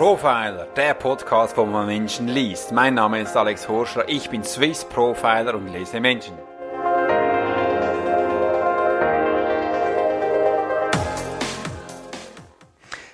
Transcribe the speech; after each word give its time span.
Profiler, 0.00 0.66
der 0.76 0.94
Podcast, 0.94 1.58
wo 1.58 1.66
man 1.66 1.86
Menschen 1.86 2.26
liest. 2.26 2.72
Mein 2.72 2.94
Name 2.94 3.20
ist 3.20 3.36
Alex 3.36 3.68
Horschler, 3.68 4.08
ich 4.08 4.30
bin 4.30 4.42
Swiss 4.42 4.82
Profiler 4.82 5.54
und 5.54 5.68
lese 5.68 6.00
Menschen. 6.00 6.32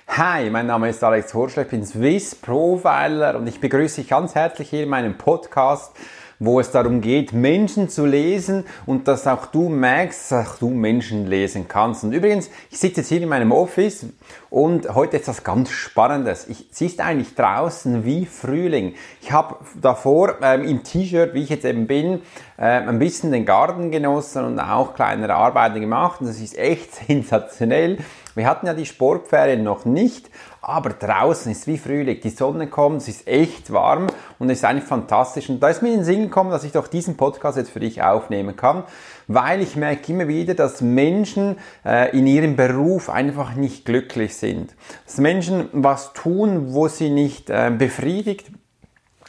Hi, 0.07 0.49
mein 0.49 0.67
Name 0.67 0.87
ist 0.87 1.03
Alex 1.03 1.33
Horschler, 1.33 1.63
ich 1.63 1.69
bin 1.71 1.85
Swiss 1.85 2.33
Profiler 2.33 3.35
und 3.35 3.47
ich 3.47 3.59
begrüße 3.59 3.99
dich 3.99 4.09
ganz 4.09 4.33
herzlich 4.33 4.69
hier 4.69 4.83
in 4.83 4.89
meinem 4.89 5.17
Podcast 5.17 5.91
wo 6.39 6.59
es 6.59 6.71
darum 6.71 7.01
geht, 7.01 7.33
Menschen 7.33 7.89
zu 7.89 8.05
lesen 8.05 8.65
und 8.85 9.07
dass 9.07 9.27
auch 9.27 9.47
du 9.47 9.69
merkst, 9.69 10.31
dass 10.31 10.47
auch 10.47 10.55
du 10.57 10.69
Menschen 10.69 11.25
lesen 11.25 11.67
kannst. 11.67 12.03
Und 12.03 12.13
übrigens, 12.13 12.49
ich 12.69 12.77
sitze 12.77 13.01
jetzt 13.01 13.09
hier 13.09 13.21
in 13.21 13.29
meinem 13.29 13.51
Office 13.51 14.05
und 14.49 14.93
heute 14.93 15.17
ist 15.17 15.27
was 15.27 15.43
ganz 15.43 15.69
Spannendes. 15.69 16.47
Ich, 16.47 16.67
es 16.71 16.81
ist 16.81 17.01
eigentlich 17.01 17.35
draußen 17.35 18.05
wie 18.05 18.25
Frühling. 18.25 18.93
Ich 19.21 19.31
habe 19.31 19.57
davor 19.81 20.35
ähm, 20.41 20.63
im 20.63 20.83
T-Shirt, 20.83 21.33
wie 21.33 21.43
ich 21.43 21.49
jetzt 21.49 21.65
eben 21.65 21.87
bin, 21.87 22.21
ein 22.63 22.99
bisschen 22.99 23.31
den 23.31 23.45
Garten 23.45 23.91
genossen 23.91 24.43
und 24.43 24.59
auch 24.59 24.95
kleinere 24.95 25.35
Arbeiten 25.35 25.79
gemacht. 25.79 26.19
Das 26.21 26.39
ist 26.39 26.57
echt 26.57 26.95
sensationell. 27.07 27.97
Wir 28.37 28.47
hatten 28.47 28.67
ja 28.67 28.75
die 28.75 28.85
Sportferien 28.85 29.63
noch 29.63 29.85
nicht, 29.85 30.29
aber 30.61 30.91
draußen 30.91 31.51
ist 31.51 31.65
wie 31.65 31.79
Frühling. 31.79 32.19
Die 32.21 32.29
Sonne 32.29 32.67
kommt, 32.67 33.01
es 33.01 33.07
ist 33.07 33.27
echt 33.27 33.73
warm 33.73 34.07
und 34.37 34.51
es 34.51 34.59
ist 34.59 34.65
eigentlich 34.65 34.83
fantastisch. 34.83 35.49
Und 35.49 35.59
da 35.59 35.69
ist 35.69 35.81
mir 35.81 35.89
in 35.89 35.95
den 35.95 36.03
Sinn 36.03 36.21
gekommen, 36.23 36.51
dass 36.51 36.63
ich 36.63 36.71
doch 36.71 36.87
diesen 36.87 37.17
Podcast 37.17 37.57
jetzt 37.57 37.71
für 37.71 37.79
dich 37.79 38.03
aufnehmen 38.03 38.55
kann, 38.55 38.83
weil 39.27 39.61
ich 39.61 39.75
merke 39.75 40.11
immer 40.11 40.27
wieder, 40.27 40.53
dass 40.53 40.81
Menschen 40.81 41.57
äh, 41.83 42.15
in 42.15 42.27
ihrem 42.27 42.55
Beruf 42.55 43.09
einfach 43.09 43.55
nicht 43.55 43.85
glücklich 43.85 44.35
sind. 44.35 44.75
Dass 45.05 45.17
Menschen 45.17 45.69
was 45.71 46.13
tun, 46.13 46.73
wo 46.73 46.87
sie 46.87 47.09
nicht 47.09 47.49
äh, 47.49 47.71
befriedigt 47.75 48.51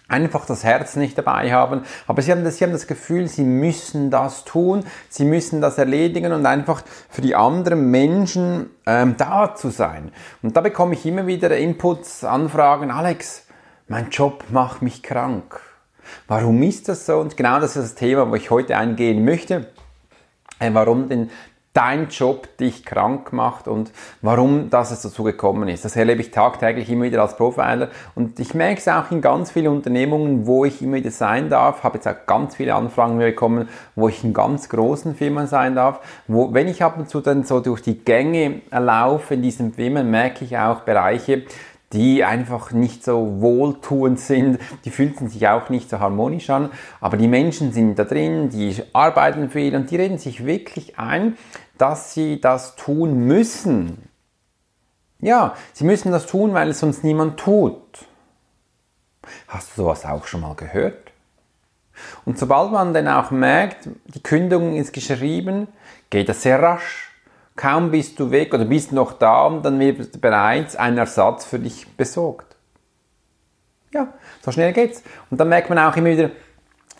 einfach 0.08 0.46
das 0.46 0.64
Herz 0.64 0.96
nicht 0.96 1.16
dabei 1.16 1.52
haben. 1.52 1.82
Aber 2.06 2.22
sie 2.22 2.32
haben, 2.32 2.42
das, 2.42 2.56
sie 2.56 2.64
haben 2.64 2.72
das 2.72 2.86
Gefühl, 2.86 3.28
sie 3.28 3.44
müssen 3.44 4.10
das 4.10 4.44
tun, 4.44 4.84
sie 5.08 5.24
müssen 5.24 5.60
das 5.60 5.78
erledigen 5.78 6.32
und 6.32 6.46
einfach 6.46 6.82
für 7.08 7.20
die 7.20 7.34
anderen 7.34 7.90
Menschen 7.90 8.70
ähm, 8.86 9.16
da 9.18 9.54
zu 9.54 9.68
sein. 9.68 10.10
Und 10.42 10.56
da 10.56 10.62
bekomme 10.62 10.94
ich 10.94 11.04
immer 11.06 11.26
wieder 11.26 11.56
Inputs, 11.56 12.24
Anfragen, 12.24 12.90
Alex, 12.90 13.46
mein 13.86 14.10
Job 14.10 14.44
macht 14.50 14.82
mich 14.82 15.02
krank. 15.02 15.60
Warum 16.26 16.62
ist 16.62 16.88
das 16.88 17.06
so? 17.06 17.18
Und 17.18 17.36
genau 17.36 17.60
das 17.60 17.76
ist 17.76 17.84
das 17.84 17.94
Thema, 17.94 18.30
wo 18.30 18.34
ich 18.34 18.50
heute 18.50 18.76
eingehen 18.76 19.24
möchte. 19.24 19.66
Äh, 20.58 20.70
warum 20.72 21.08
denn 21.08 21.30
dein 21.72 22.08
Job 22.08 22.56
dich 22.56 22.84
krank 22.84 23.32
macht 23.32 23.68
und 23.68 23.92
warum 24.22 24.70
das 24.70 24.90
es 24.90 25.02
dazu 25.02 25.22
gekommen 25.22 25.68
ist. 25.68 25.84
Das 25.84 25.96
erlebe 25.96 26.20
ich 26.20 26.30
tagtäglich 26.30 26.90
immer 26.90 27.04
wieder 27.04 27.22
als 27.22 27.36
Profiler 27.36 27.88
und 28.14 28.40
ich 28.40 28.54
merke 28.54 28.80
es 28.80 28.88
auch 28.88 29.10
in 29.10 29.20
ganz 29.20 29.52
vielen 29.52 29.68
Unternehmungen, 29.68 30.46
wo 30.46 30.64
ich 30.64 30.82
immer 30.82 30.96
wieder 30.96 31.10
sein 31.10 31.50
darf. 31.50 31.84
Habe 31.84 31.98
jetzt 31.98 32.08
auch 32.08 32.26
ganz 32.26 32.56
viele 32.56 32.74
Anfragen 32.74 33.18
bekommen, 33.18 33.68
wo 33.94 34.08
ich 34.08 34.24
in 34.24 34.34
ganz 34.34 34.68
großen 34.68 35.14
Firmen 35.14 35.46
sein 35.46 35.74
darf. 35.74 36.00
Wo, 36.26 36.52
wenn 36.52 36.68
ich 36.68 36.82
ab 36.82 36.98
und 36.98 37.08
zu 37.08 37.20
dann 37.20 37.44
so 37.44 37.60
durch 37.60 37.82
die 37.82 37.98
Gänge 37.98 38.62
laufe 38.70 39.34
in 39.34 39.42
diesen 39.42 39.74
Firmen, 39.74 40.10
merke 40.10 40.44
ich 40.44 40.58
auch 40.58 40.80
Bereiche, 40.80 41.42
die 41.92 42.22
einfach 42.22 42.72
nicht 42.72 43.02
so 43.02 43.40
wohltuend 43.40 44.20
sind, 44.20 44.58
die 44.84 44.90
fühlen 44.90 45.28
sich 45.28 45.48
auch 45.48 45.70
nicht 45.70 45.88
so 45.88 46.00
harmonisch 46.00 46.50
an, 46.50 46.70
aber 47.00 47.16
die 47.16 47.28
Menschen 47.28 47.72
sind 47.72 47.98
da 47.98 48.04
drin, 48.04 48.50
die 48.50 48.82
arbeiten 48.92 49.50
viel 49.50 49.74
und 49.74 49.90
die 49.90 49.96
reden 49.96 50.18
sich 50.18 50.44
wirklich 50.44 50.98
ein, 50.98 51.36
dass 51.78 52.12
sie 52.12 52.40
das 52.40 52.76
tun 52.76 53.26
müssen. 53.26 54.08
Ja, 55.20 55.54
sie 55.72 55.84
müssen 55.84 56.12
das 56.12 56.26
tun, 56.26 56.54
weil 56.54 56.68
es 56.68 56.80
sonst 56.80 57.02
niemand 57.04 57.40
tut. 57.40 58.06
Hast 59.48 59.70
du 59.76 59.82
sowas 59.82 60.04
auch 60.04 60.26
schon 60.26 60.42
mal 60.42 60.54
gehört? 60.54 61.12
Und 62.24 62.38
sobald 62.38 62.70
man 62.70 62.94
dann 62.94 63.08
auch 63.08 63.30
merkt, 63.30 63.88
die 64.06 64.22
Kündigung 64.22 64.76
ist 64.76 64.92
geschrieben, 64.92 65.66
geht 66.10 66.28
das 66.28 66.42
sehr 66.42 66.62
rasch. 66.62 67.07
Kaum 67.58 67.90
bist 67.90 68.20
du 68.20 68.30
weg 68.30 68.54
oder 68.54 68.64
bist 68.64 68.92
noch 68.92 69.14
da 69.14 69.50
dann 69.50 69.80
wird 69.80 70.20
bereits 70.20 70.76
ein 70.76 70.96
Ersatz 70.96 71.44
für 71.44 71.58
dich 71.58 71.88
besorgt. 71.96 72.54
Ja, 73.92 74.14
so 74.42 74.52
schnell 74.52 74.72
geht's. 74.72 75.02
Und 75.28 75.40
dann 75.40 75.48
merkt 75.48 75.68
man 75.68 75.80
auch 75.80 75.96
immer 75.96 76.10
wieder, 76.10 76.30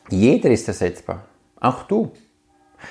jeder 0.09 0.51
ist 0.51 0.67
ersetzbar. 0.67 1.27
Auch 1.61 1.85
du. 1.85 2.11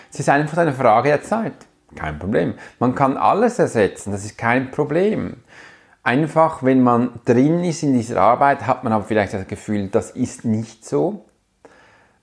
Es 0.10 0.18
ist 0.18 0.30
einfach 0.30 0.60
eine 0.60 0.72
Frage 0.72 1.10
der 1.10 1.24
Zeit. 1.24 1.68
Kein 1.94 2.18
Problem. 2.18 2.54
Man 2.80 2.96
kann 2.96 3.18
alles 3.18 3.60
ersetzen, 3.60 4.14
das 4.14 4.24
ist 4.24 4.38
kein 4.38 4.72
Problem. 4.72 5.44
Einfach, 6.04 6.64
wenn 6.64 6.82
man 6.82 7.20
drin 7.26 7.66
ist 7.66 7.84
in 7.84 7.92
dieser 7.92 8.22
Arbeit, 8.22 8.66
hat 8.66 8.86
man 8.86 8.94
aber 8.94 9.04
vielleicht 9.04 9.34
das 9.34 9.46
Gefühl, 9.46 9.90
das 9.90 10.12
ist 10.12 10.46
nicht 10.46 10.86
so. 10.86 11.26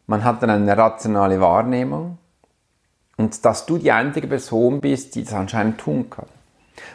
Man 0.07 0.25
hat 0.25 0.43
dann 0.43 0.49
eine 0.49 0.75
rationale 0.75 1.39
Wahrnehmung 1.39 2.17
und 3.17 3.45
dass 3.45 3.67
du 3.67 3.79
die 3.79 3.93
einzige 3.93 4.27
Person 4.27 4.81
bist, 4.81 5.15
die 5.15 5.25
das 5.25 5.35
anscheinend 5.35 5.79
tun 5.79 6.11
kann. 6.11 6.27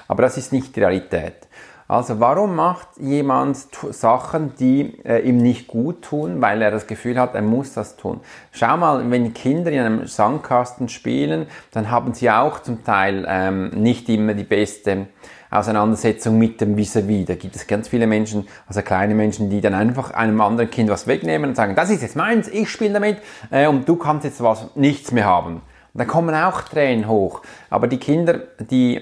Aber 0.07 0.24
das 0.24 0.38
ist 0.38 0.52
nicht 0.52 0.75
die 0.75 0.81
Realität. 0.81 1.47
Also 1.90 2.19
warum 2.19 2.56
macht 2.56 2.88
jemand 3.00 3.57
Sachen, 3.57 4.53
die 4.59 5.03
äh, 5.03 5.28
ihm 5.28 5.38
nicht 5.38 5.68
gut 5.68 6.03
tun, 6.03 6.40
weil 6.40 6.62
er 6.62 6.69
das 6.69 6.85
Gefühl 6.85 7.19
hat, 7.19 7.34
er 7.34 7.41
muss 7.41 7.74
das 7.74 7.96
tun? 7.96 8.19
Schau 8.52 8.78
mal, 8.78 9.09
wenn 9.09 9.34
Kinder 9.34 9.72
in 9.72 9.79
einem 9.79 10.06
Sandkasten 10.06 10.88
spielen, 10.88 11.47
dann 11.72 11.90
haben 11.90 12.13
sie 12.13 12.29
auch 12.29 12.59
zum 12.62 12.84
Teil 12.84 13.25
ähm, 13.28 13.69
nicht 13.69 14.08
immer 14.08 14.35
die 14.35 14.44
beste 14.44 15.08
Auseinandersetzung 15.50 16.38
mit 16.38 16.62
dem 16.62 16.78
Vis-a-vis. 16.78 17.25
Da 17.25 17.34
gibt 17.34 17.56
es 17.56 17.66
ganz 17.66 17.88
viele 17.88 18.06
Menschen, 18.06 18.47
also 18.68 18.84
kleine 18.84 19.16
Menschen, 19.16 19.50
die 19.50 19.59
dann 19.59 19.74
einfach 19.74 20.12
einem 20.12 20.40
anderen 20.41 20.69
Kind 20.69 20.91
was 20.91 21.08
wegnehmen 21.08 21.50
und 21.50 21.56
sagen, 21.56 21.74
das 21.74 21.90
ist 21.90 22.03
jetzt 22.03 22.16
meins, 22.16 22.47
ich 22.47 22.69
spiele 22.69 22.94
damit 22.94 23.18
äh, 23.50 23.66
und 23.66 23.90
du 23.90 23.96
kannst 23.96 24.25
jetzt 24.25 24.44
was 24.44 24.75
nichts 24.75 25.12
mehr 25.12 25.25
haben. 25.25 25.63
Da 25.94 26.06
kommen 26.06 26.36
auch 26.36 26.62
Tränen 26.62 27.08
hoch. 27.08 27.42
Aber 27.70 27.88
die 27.88 27.98
Kinder, 27.98 28.42
die, 28.60 29.02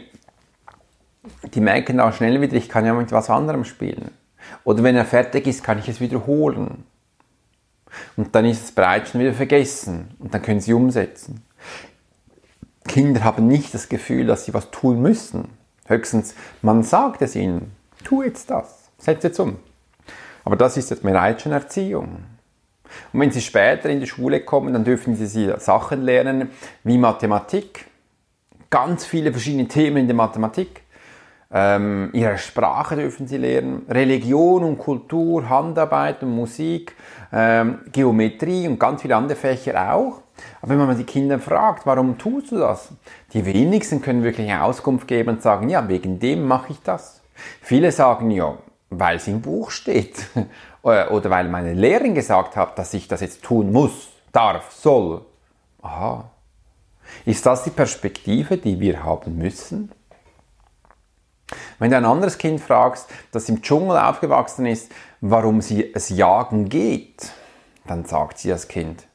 die 1.53 1.62
merken 1.62 2.00
auch 2.00 2.14
schnell 2.14 2.40
wieder, 2.42 2.56
ich 2.56 2.70
kann 2.70 2.86
ja 2.86 2.94
mit 2.94 3.12
was 3.12 3.30
anderem 3.30 3.66
spielen. 3.66 4.12
Oder 4.64 4.84
wenn 4.84 4.96
er 4.96 5.06
fertig 5.06 5.48
ist, 5.48 5.64
kann 5.64 5.80
ich 5.80 5.90
es 5.90 6.00
wiederholen. 6.00 6.86
Und 8.16 8.36
dann 8.36 8.46
ist 8.46 8.64
es 8.64 8.72
bereits 8.72 9.12
schon 9.12 9.22
wieder 9.22 9.34
vergessen. 9.34 10.16
Und 10.20 10.34
dann 10.34 10.42
können 10.42 10.62
sie 10.62 10.74
umsetzen. 10.74 11.44
Kinder 12.88 13.24
haben 13.24 13.48
nicht 13.48 13.74
das 13.74 13.90
Gefühl, 13.90 14.28
dass 14.28 14.46
sie 14.46 14.54
was 14.54 14.72
tun 14.72 15.02
müssen. 15.02 15.50
Höchstens, 15.86 16.36
man 16.62 16.84
sagt 16.84 17.22
es 17.22 17.36
ihnen, 17.36 17.72
tu 18.04 18.24
jetzt 18.24 18.50
das, 18.50 18.90
setz 18.98 19.24
jetzt 19.24 19.40
um. 19.40 19.58
Aber 20.44 20.56
das 20.56 20.78
ist 20.78 20.90
jetzt 20.90 21.04
bereits 21.04 21.44
schon 21.44 21.52
Erziehung. 21.52 22.24
Und 23.14 23.20
wenn 23.20 23.31
Sie 23.31 23.42
später 23.42 23.90
in 23.90 24.00
die 24.00 24.08
Schule 24.08 24.42
kommen, 24.42 24.74
dann 24.74 24.84
dürfen 24.84 25.16
Sie 25.16 25.53
Sachen 25.58 26.02
lernen 26.03 26.50
wie 26.84 26.98
Mathematik, 26.98 27.86
ganz 28.70 29.06
viele 29.06 29.31
verschiedene 29.31 29.68
Themen 29.68 29.98
in 29.98 30.08
der 30.08 30.16
Mathematik. 30.16 30.81
Ähm, 31.50 32.09
ihre 32.12 32.38
Sprache 32.38 32.98
dürfen 32.98 33.25
sie 33.25 33.38
lernen, 33.38 33.86
Religion 33.90 34.64
und 34.64 34.78
Kultur, 34.78 35.48
Handarbeit 35.48 36.22
und 36.22 36.36
Musik, 36.36 36.94
ähm, 37.31 37.80
Geometrie 37.92 38.68
und 38.68 38.78
ganz 38.78 39.02
viele 39.02 39.16
andere 39.16 39.38
Fächer 39.38 39.94
auch. 39.94 40.22
Aber 40.62 40.72
wenn 40.72 40.86
man 40.86 40.98
die 40.98 41.06
Kinder 41.06 41.40
fragt, 41.40 41.86
warum 41.86 42.18
tust 42.18 42.52
du 42.52 42.58
das? 42.58 42.90
Die 43.34 43.46
wenigsten 43.46 44.02
können 44.02 44.24
wirklich 44.24 44.50
eine 44.50 44.62
Auskunft 44.62 45.08
geben 45.08 45.30
und 45.30 45.42
sagen, 45.42 45.69
ja, 45.69 45.88
wegen 45.88 46.19
dem 46.19 46.46
mache 46.46 46.74
ich 46.74 46.81
das. 46.84 47.22
Viele 47.62 47.92
sagen, 47.92 48.30
ja, 48.30 48.58
weil 48.90 49.16
es 49.18 49.28
im 49.28 49.42
Buch 49.42 49.72
steht. 49.72 50.28
Äh, 50.88 51.09
oder 51.09 51.30
weil 51.30 51.50
meine 51.50 51.74
Lehrerin 51.74 52.16
gesagt 52.16 52.56
hat, 52.56 52.80
dass 52.80 52.94
ich 52.94 53.08
das 53.08 53.22
jetzt 53.22 53.44
tun 53.44 53.72
muss, 53.72 54.08
darf, 54.31 54.72
soll. 54.72 55.25
Aha. 55.81 56.31
Ist 57.25 57.46
das 57.46 57.64
die 57.64 57.70
Perspektive, 57.70 58.58
die 58.58 58.80
wir 58.80 59.03
haben 59.03 59.38
müssen? 59.38 59.92
Wenn 61.80 61.92
du 61.92 61.98
ein 61.98 62.06
anderes 62.06 62.38
Kind 62.38 62.60
fragst, 62.60 63.10
das 63.31 63.48
im 63.50 63.62
Dschungel 63.62 63.98
aufgewachsen 63.98 64.66
ist, 64.66 64.92
warum 65.22 65.62
sie 65.62 65.94
es 65.94 66.10
jagen 66.10 66.69
geht, 66.69 67.31
dann 67.86 68.06
sagt 68.06 68.40
sie 68.40 68.50
das 68.50 68.68
Kind, 68.68 69.07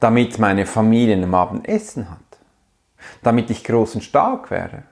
damit 0.00 0.38
meine 0.38 0.66
Familie 0.66 1.22
am 1.22 1.34
Abend 1.34 1.68
Essen 1.68 2.10
hat, 2.10 2.18
damit 3.22 3.50
ich 3.50 3.62
groß 3.62 3.96
und 3.96 4.02
stark 4.02 4.50
werde 4.50 4.84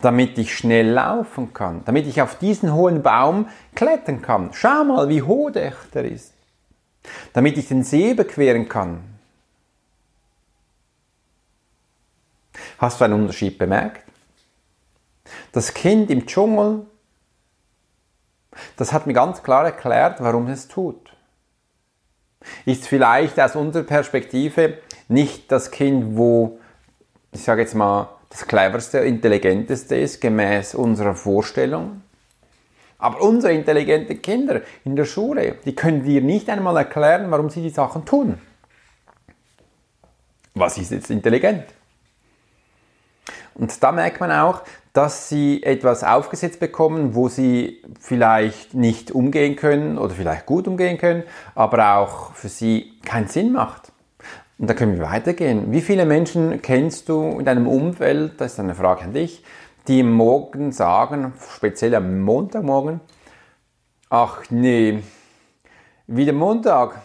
damit 0.00 0.38
ich 0.38 0.56
schnell 0.56 0.90
laufen 0.90 1.52
kann, 1.52 1.82
damit 1.84 2.06
ich 2.06 2.22
auf 2.22 2.38
diesen 2.38 2.72
hohen 2.72 3.02
Baum 3.02 3.48
klettern 3.74 4.22
kann. 4.22 4.50
Schau 4.52 4.84
mal, 4.84 5.08
wie 5.08 5.22
hoch 5.22 5.50
der 5.50 6.04
ist. 6.04 6.32
Damit 7.32 7.56
ich 7.56 7.68
den 7.68 7.84
See 7.84 8.10
überqueren 8.10 8.68
kann. 8.68 9.04
Hast 12.78 13.00
du 13.00 13.04
einen 13.04 13.14
Unterschied 13.14 13.58
bemerkt? 13.58 14.02
Das 15.52 15.74
Kind 15.74 16.10
im 16.10 16.26
Dschungel, 16.26 16.86
das 18.76 18.92
hat 18.92 19.06
mir 19.06 19.12
ganz 19.12 19.42
klar 19.42 19.64
erklärt, 19.64 20.20
warum 20.20 20.48
es 20.48 20.68
tut. 20.68 21.14
Ist 22.64 22.86
vielleicht 22.86 23.40
aus 23.40 23.56
unserer 23.56 23.82
Perspektive 23.82 24.78
nicht 25.08 25.50
das 25.50 25.70
Kind, 25.70 26.16
wo, 26.16 26.58
ich 27.32 27.42
sage 27.42 27.62
jetzt 27.62 27.74
mal, 27.74 28.08
das 28.28 28.46
cleverste, 28.46 28.98
intelligenteste 28.98 29.96
ist, 29.96 30.20
gemäß 30.20 30.74
unserer 30.74 31.14
Vorstellung. 31.14 32.02
Aber 32.98 33.20
unsere 33.20 33.52
intelligenten 33.52 34.22
Kinder 34.22 34.62
in 34.84 34.96
der 34.96 35.04
Schule, 35.04 35.56
die 35.64 35.74
können 35.74 36.02
dir 36.02 36.22
nicht 36.22 36.48
einmal 36.48 36.76
erklären, 36.76 37.30
warum 37.30 37.50
sie 37.50 37.62
die 37.62 37.70
Sachen 37.70 38.04
tun. 38.04 38.38
Was 40.54 40.78
ist 40.78 40.90
jetzt 40.90 41.10
intelligent? 41.10 41.64
Und 43.54 43.82
da 43.82 43.92
merkt 43.92 44.20
man 44.20 44.32
auch, 44.32 44.62
dass 44.92 45.28
sie 45.28 45.62
etwas 45.62 46.04
aufgesetzt 46.04 46.58
bekommen, 46.58 47.14
wo 47.14 47.28
sie 47.28 47.82
vielleicht 48.00 48.72
nicht 48.72 49.10
umgehen 49.10 49.56
können 49.56 49.98
oder 49.98 50.14
vielleicht 50.14 50.46
gut 50.46 50.66
umgehen 50.66 50.96
können, 50.96 51.22
aber 51.54 51.96
auch 51.96 52.34
für 52.34 52.48
sie 52.48 52.92
keinen 53.04 53.28
Sinn 53.28 53.52
macht. 53.52 53.92
Und 54.58 54.70
da 54.70 54.74
können 54.74 54.96
wir 54.96 55.04
weitergehen. 55.04 55.70
Wie 55.70 55.82
viele 55.82 56.06
Menschen 56.06 56.62
kennst 56.62 57.08
du 57.08 57.38
in 57.38 57.44
deinem 57.44 57.66
Umfeld, 57.66 58.40
das 58.40 58.54
ist 58.54 58.60
eine 58.60 58.74
Frage 58.74 59.02
an 59.02 59.12
dich, 59.12 59.44
die 59.86 60.02
morgen 60.02 60.72
sagen, 60.72 61.34
speziell 61.54 61.94
am 61.94 62.20
Montagmorgen, 62.20 63.00
ach 64.08 64.42
nee, 64.50 65.02
wieder 66.06 66.32
Montag, 66.32 67.02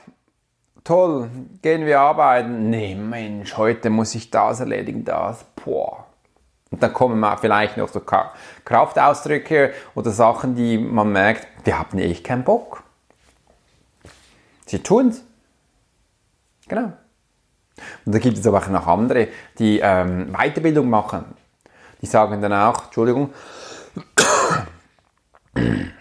toll, 0.84 1.30
gehen 1.62 1.86
wir 1.86 2.00
arbeiten, 2.00 2.70
nee 2.70 2.96
Mensch, 2.96 3.58
heute 3.58 3.90
muss 3.90 4.16
ich 4.16 4.32
das 4.32 4.62
erledigen, 4.62 5.04
das, 5.04 5.44
boah. 5.64 6.06
Und 6.72 6.82
dann 6.82 6.94
kommen 6.94 7.20
mal 7.20 7.36
vielleicht 7.36 7.76
noch 7.76 7.90
so 7.90 8.02
Kraftausdrücke 8.64 9.74
oder 9.94 10.12
Sachen, 10.12 10.56
die 10.56 10.78
man 10.78 11.12
merkt, 11.12 11.46
die 11.66 11.74
haben 11.74 12.00
echt 12.00 12.24
keinen 12.24 12.46
Bock. 12.46 12.84
Sie 14.66 14.80
tun's. 14.80 15.22
Genau. 16.70 16.94
Und 18.06 18.16
da 18.16 18.20
gibt 18.20 18.38
es 18.38 18.48
aber 18.48 18.60
auch 18.60 18.68
noch 18.68 18.88
andere, 18.88 19.28
die 19.60 19.80
ähm, 19.80 20.34
Weiterbildung 20.34 20.90
machen. 20.90 21.26
Die 22.02 22.06
sagen 22.06 22.42
dann 22.42 22.54
auch, 22.54 22.86
Entschuldigung, 22.86 23.32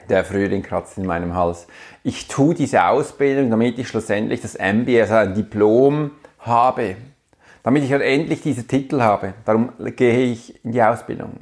der 0.09 0.25
Frühling 0.25 0.63
kratzt 0.63 0.99
in 0.99 1.07
meinem 1.07 1.35
Hals. 1.35 1.67
Ich 2.03 2.29
tue 2.29 2.55
diese 2.55 2.85
Ausbildung, 2.85 3.51
damit 3.51 3.79
ich 3.79 3.89
schlussendlich 3.89 4.41
das 4.41 4.55
MBA, 4.59 5.01
also 5.03 5.15
ein 5.15 5.35
Diplom 5.35 6.13
habe. 6.39 6.97
Damit 7.63 7.85
ich 7.85 7.93
halt 7.93 8.03
endlich 8.03 8.41
diese 8.41 8.67
Titel 8.67 9.03
habe. 9.03 9.35
Darum 9.45 9.73
gehe 9.97 10.33
ich 10.33 10.65
in 10.65 10.73
die 10.73 10.83
Ausbildung. 10.83 11.41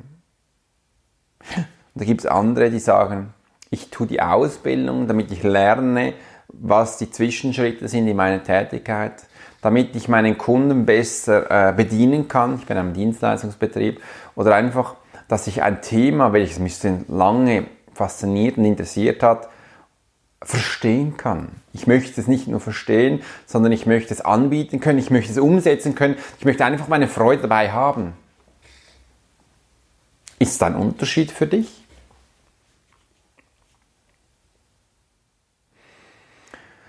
Und 1.55 1.67
da 1.94 2.05
gibt 2.05 2.20
es 2.20 2.26
andere, 2.26 2.70
die 2.70 2.81
sagen, 2.81 3.32
ich 3.70 3.90
tue 3.90 4.06
die 4.06 4.20
Ausbildung, 4.20 5.06
damit 5.06 5.31
ich 5.31 5.43
lerne, 5.43 6.14
was 6.49 6.99
die 6.99 7.11
Zwischenschritte 7.11 7.88
sind 7.88 8.08
in 8.08 8.17
meiner 8.17 8.43
Tätigkeit 8.43 9.26
damit 9.60 9.96
ich 9.96 10.08
meinen 10.08 10.38
Kunden 10.38 10.87
besser 10.87 11.70
äh, 11.70 11.72
bedienen 11.72 12.28
kann. 12.28 12.56
Ich 12.56 12.66
bin 12.66 12.76
ein 12.76 12.93
Dienstleistungsbetrieb. 12.93 14.00
Oder 14.34 14.55
einfach, 14.55 14.94
dass 15.26 15.46
ich 15.46 15.62
ein 15.62 15.82
Thema, 15.82 16.32
welches 16.32 16.58
mich 16.58 16.78
lange 17.08 17.66
fasziniert 17.94 18.56
und 18.56 18.64
interessiert 18.64 19.22
hat, 19.22 19.49
verstehen 20.43 21.16
kann. 21.16 21.49
Ich 21.72 21.87
möchte 21.87 22.20
es 22.20 22.28
nicht 22.28 22.46
nur 22.46 22.60
verstehen, 22.60 23.22
sondern 23.46 23.72
ich 23.72 23.87
möchte 23.87 24.14
es 24.14 24.20
anbieten 24.20 24.78
können, 24.78 24.99
ich 24.99 25.10
möchte 25.10 25.32
es 25.32 25.38
umsetzen 25.38 25.96
können, 25.96 26.16
ich 26.38 26.44
möchte 26.44 26.64
einfach 26.64 26.87
meine 26.87 27.08
Freude 27.08 27.43
dabei 27.43 27.72
haben. 27.72 28.12
Ist 30.38 30.62
da 30.62 30.66
ein 30.66 30.76
Unterschied 30.76 31.32
für 31.32 31.49
dich? 31.49 31.84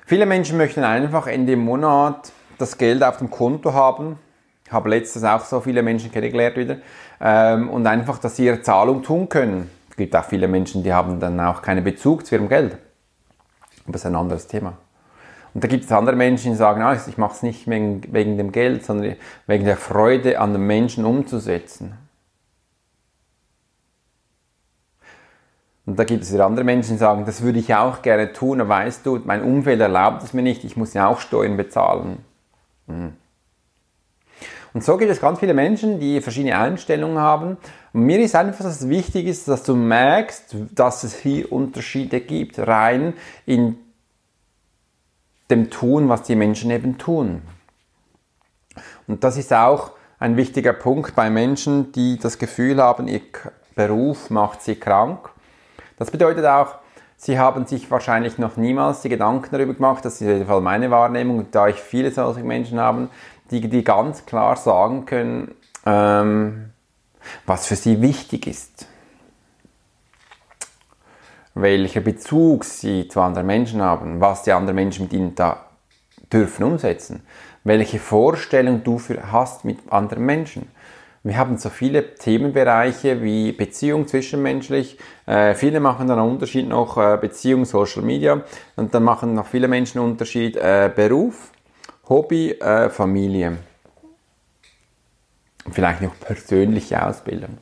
Viele 0.06 0.26
Menschen 0.26 0.58
möchten 0.58 0.84
einfach 0.84 1.28
in 1.28 1.48
dem 1.48 1.60
Monat 1.60 2.32
das 2.62 2.78
Geld 2.78 3.04
auf 3.04 3.18
dem 3.18 3.30
Konto 3.30 3.74
haben. 3.74 4.20
Ich 4.66 4.72
habe 4.72 4.90
letztes 4.90 5.24
auch 5.24 5.44
so 5.46 5.62
viele 5.62 5.82
Menschen 5.82 6.12
kennengelernt 6.12 6.58
wieder. 6.58 6.78
Ähm, 7.20 7.70
und 7.70 7.88
einfach, 7.88 8.20
dass 8.20 8.36
sie 8.36 8.46
ihre 8.46 8.62
Zahlung 8.62 9.04
tun 9.04 9.28
können. 9.30 9.70
Es 9.90 9.96
gibt 9.96 10.16
auch 10.16 10.26
viele 10.26 10.48
Menschen, 10.48 10.84
die 10.84 10.94
haben 10.94 11.20
dann 11.20 11.40
auch 11.40 11.62
keinen 11.62 11.84
Bezug 11.84 12.26
zu 12.26 12.36
ihrem 12.36 12.50
Geld. 12.50 12.78
Aber 13.84 13.94
das 13.94 14.02
ist 14.02 14.06
ein 14.06 14.16
anderes 14.16 14.48
Thema. 14.48 14.78
Und 15.54 15.64
da 15.64 15.68
gibt 15.68 15.86
es 15.86 15.92
andere 15.92 16.16
Menschen, 16.16 16.52
die 16.52 16.58
sagen, 16.58 16.82
ah, 16.82 16.94
ich 16.94 17.18
mache 17.18 17.34
es 17.34 17.44
nicht 17.44 17.68
wegen, 17.68 18.04
wegen 18.14 18.38
dem 18.38 18.52
Geld, 18.52 18.86
sondern 18.86 19.16
wegen 19.48 19.66
der 19.66 19.78
Freude 19.78 20.40
an 20.40 20.54
den 20.54 20.68
Menschen 20.68 21.06
umzusetzen. 21.06 21.98
Und 25.88 25.98
da 25.98 26.04
gibt 26.04 26.24
es 26.24 26.32
wieder 26.32 26.46
andere 26.46 26.64
Menschen, 26.64 26.94
die 26.94 27.00
sagen, 27.00 27.26
das 27.26 27.42
würde 27.42 27.58
ich 27.58 27.74
auch 27.74 28.04
gerne 28.04 28.32
tun, 28.32 28.62
aber 28.62 28.70
weißt 28.70 29.04
du, 29.08 29.20
mein 29.26 29.42
Umfeld 29.42 29.82
erlaubt 29.82 30.22
es 30.22 30.34
mir 30.34 30.44
nicht, 30.44 30.64
ich 30.64 30.78
muss 30.78 30.94
ja 30.94 31.08
auch 31.08 31.20
Steuern 31.20 31.58
bezahlen. 31.58 32.24
Mhm. 32.90 33.14
Und 34.74 34.84
so 34.84 34.98
gibt 34.98 35.12
es 35.12 35.20
ganz 35.20 35.40
viele 35.40 35.54
Menschen, 35.54 36.00
die 36.00 36.22
verschiedene 36.22 36.58
Einstellungen 36.58 37.18
haben. 37.18 37.58
Und 37.92 38.02
mir 38.02 38.20
ist 38.20 38.36
einfach, 38.36 38.64
dass 38.64 38.82
es 38.82 38.90
wichtig 38.90 39.26
ist, 39.26 39.48
dass 39.48 39.64
du 39.64 39.76
merkst, 39.76 40.56
dass 40.74 41.04
es 41.04 41.16
hier 41.16 41.52
Unterschiede 41.52 42.22
gibt, 42.22 42.60
rein 42.60 43.14
in 43.46 43.78
dem 45.50 45.72
Tun, 45.72 46.08
was 46.10 46.24
die 46.24 46.36
Menschen 46.36 46.70
eben 46.70 47.00
tun. 47.00 47.42
Und 49.08 49.24
das 49.24 49.38
ist 49.38 49.52
auch 49.52 49.92
ein 50.20 50.38
wichtiger 50.38 50.74
Punkt 50.74 51.16
bei 51.16 51.30
Menschen, 51.32 51.92
die 51.92 52.20
das 52.20 52.38
Gefühl 52.38 52.82
haben, 52.82 53.08
ihr 53.08 53.22
Beruf 53.74 54.30
macht 54.30 54.62
sie 54.62 54.76
krank. 54.76 55.30
Das 55.98 56.12
bedeutet 56.12 56.46
auch, 56.46 56.76
Sie 57.22 57.38
haben 57.38 57.66
sich 57.66 57.92
wahrscheinlich 57.92 58.38
noch 58.38 58.56
niemals 58.56 59.02
die 59.02 59.10
Gedanken 59.10 59.50
darüber 59.52 59.74
gemacht, 59.74 60.06
das 60.06 60.22
ist 60.22 60.22
auf 60.22 60.28
jeden 60.30 60.46
Fall 60.46 60.62
meine 60.62 60.90
Wahrnehmung, 60.90 61.52
da 61.52 61.68
ich 61.68 61.76
viele 61.76 62.12
solche 62.12 62.46
Menschen 62.46 62.80
habe, 62.80 63.10
die, 63.52 63.60
die 63.60 63.84
ganz 63.84 64.26
klar 64.26 64.56
sagen 64.56 65.06
können, 65.06 65.54
ähm, 65.86 66.70
was 67.46 67.68
für 67.68 67.76
sie 67.76 68.02
wichtig 68.02 68.48
ist. 68.48 68.88
Welcher 71.56 72.00
Bezug 72.00 72.64
sie 72.64 73.10
zu 73.10 73.20
anderen 73.20 73.48
Menschen 73.48 73.82
haben, 73.82 74.22
was 74.22 74.44
die 74.44 74.54
anderen 74.54 74.76
Menschen 74.76 75.04
mit 75.04 75.12
ihnen 75.12 75.36
da 75.36 75.66
dürfen 76.32 76.64
umsetzen, 76.64 77.24
welche 77.66 78.00
Vorstellung 78.00 78.86
du 78.86 78.98
für 78.98 79.30
hast 79.30 79.66
mit 79.66 79.92
anderen 79.92 80.26
Menschen. 80.26 80.70
Wir 81.24 81.38
haben 81.38 81.58
so 81.58 81.70
viele 81.70 82.16
Themenbereiche 82.16 83.22
wie 83.22 83.52
Beziehung 83.52 84.08
zwischenmenschlich. 84.08 84.98
Äh, 85.26 85.54
viele 85.54 85.82
machen 85.82 86.08
dann 86.08 86.18
einen 86.18 86.32
Unterschied 86.32 86.68
noch 86.68 86.98
äh, 86.98 87.18
Beziehung, 87.20 87.66
Social 87.66 88.04
Media. 88.04 88.42
Und 88.78 88.94
dann 88.94 89.04
machen 89.04 89.34
noch 89.34 89.48
viele 89.48 89.68
Menschen 89.68 90.00
einen 90.00 90.12
Unterschied 90.12 90.56
äh, 90.56 90.90
Beruf, 90.94 91.52
Hobby, 92.08 92.52
äh, 92.52 92.90
Familie. 92.90 93.58
Und 95.66 95.76
vielleicht 95.76 96.02
noch 96.02 96.18
persönliche 96.20 97.06
Ausbildung. 97.06 97.58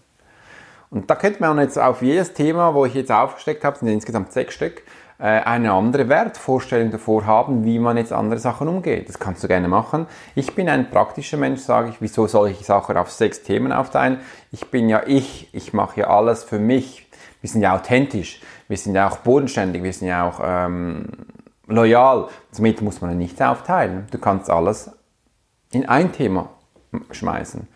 Und 0.90 1.10
da 1.10 1.16
könnte 1.16 1.42
man 1.42 1.60
jetzt 1.60 1.80
auf 1.80 2.02
jedes 2.02 2.34
Thema, 2.34 2.74
wo 2.74 2.86
ich 2.86 2.94
jetzt 2.94 3.12
aufgesteckt 3.12 3.64
habe, 3.64 3.78
sind 3.78 3.90
insgesamt 3.90 4.32
sechs 4.32 4.54
Stück, 4.54 4.84
eine 5.20 5.72
andere 5.72 6.10
Wertvorstellung 6.10 6.92
davor 6.92 7.26
haben, 7.26 7.66
wie 7.66 7.80
man 7.80 7.98
jetzt 7.98 8.14
andere 8.14 8.40
Sachen 8.40 8.68
umgeht. 8.68 9.10
Das 9.10 9.18
kannst 9.18 9.44
du 9.44 9.48
gerne 9.48 9.68
machen. 9.68 10.06
Ich 10.36 10.54
bin 10.54 10.70
ein 10.70 10.92
praktischer 10.92 11.38
Mensch, 11.38 11.62
sage 11.62 11.90
ich. 11.90 12.02
Wieso 12.02 12.28
soll 12.28 12.50
ich 12.50 12.64
Sachen 12.66 12.98
auf 12.98 13.12
sechs 13.12 13.42
Themen 13.42 13.72
aufteilen? 13.72 14.20
Ich 14.52 14.70
bin 14.70 14.90
ja 14.90 15.02
ich. 15.08 15.50
Ich 15.54 15.74
mache 15.74 16.02
ja 16.02 16.08
alles 16.08 16.44
für 16.44 16.60
mich. 16.60 17.10
Wir 17.42 17.50
sind 17.50 17.62
ja 17.62 17.76
authentisch. 17.76 18.42
Wir 18.68 18.78
sind 18.78 18.94
ja 18.94 19.10
auch 19.10 19.18
bodenständig. 19.18 19.82
Wir 19.82 19.94
sind 19.94 20.08
ja 20.08 20.28
auch 20.28 20.40
ähm, 20.44 21.08
loyal. 21.66 22.28
Somit 22.52 22.82
muss 22.84 23.02
man 23.02 23.12
ja 23.12 23.16
nichts 23.16 23.42
aufteilen. 23.42 24.06
Du 24.12 24.20
kannst 24.20 24.52
alles 24.52 24.92
in 25.72 25.90
ein 25.90 26.12
Thema 26.12 26.50
schmeißen. 27.10 27.68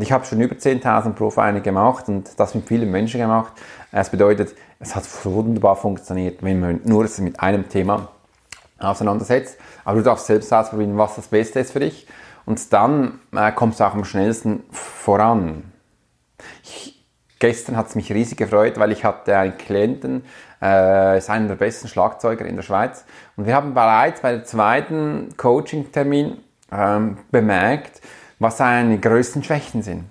Und 0.00 0.04
ich 0.04 0.12
habe 0.12 0.24
schon 0.24 0.40
über 0.40 0.54
10.000 0.54 1.12
Profiling 1.12 1.62
gemacht 1.62 2.08
und 2.08 2.30
das 2.40 2.54
mit 2.54 2.66
vielen 2.66 2.90
Menschen 2.90 3.20
gemacht. 3.20 3.52
Es 3.92 4.08
bedeutet, 4.08 4.54
es 4.78 4.96
hat 4.96 5.04
wunderbar 5.26 5.76
funktioniert, 5.76 6.42
wenn 6.42 6.58
man 6.58 6.80
nur 6.84 7.06
mit 7.18 7.38
einem 7.38 7.68
Thema 7.68 8.08
auseinandersetzt. 8.78 9.58
Aber 9.84 9.98
du 9.98 10.04
darfst 10.04 10.24
selbst 10.24 10.50
ausprobieren, 10.54 10.96
was 10.96 11.16
das 11.16 11.26
Beste 11.26 11.60
ist 11.60 11.72
für 11.72 11.80
dich. 11.80 12.06
Und 12.46 12.72
dann 12.72 13.20
äh, 13.36 13.52
kommst 13.52 13.78
du 13.78 13.84
auch 13.84 13.92
am 13.92 14.06
schnellsten 14.06 14.62
voran. 14.70 15.64
Ich, 16.62 17.04
gestern 17.38 17.76
hat 17.76 17.88
es 17.88 17.94
mich 17.94 18.10
riesig 18.10 18.38
gefreut, 18.38 18.78
weil 18.78 18.92
ich 18.92 19.04
hatte 19.04 19.36
einen 19.36 19.58
Klienten, 19.58 20.24
äh, 20.62 21.18
ist 21.18 21.28
einer 21.28 21.48
der 21.48 21.56
besten 21.56 21.88
Schlagzeuger 21.88 22.46
in 22.46 22.56
der 22.56 22.62
Schweiz. 22.62 23.04
Und 23.36 23.44
wir 23.44 23.54
haben 23.54 23.74
bereits 23.74 24.22
bei 24.22 24.32
der 24.32 24.44
zweiten 24.44 25.28
Coaching-Termin 25.36 26.38
ähm, 26.72 27.18
bemerkt, 27.30 28.00
was 28.40 28.56
seine 28.56 28.98
größten 28.98 29.44
Schwächen 29.44 29.82
sind. 29.82 30.04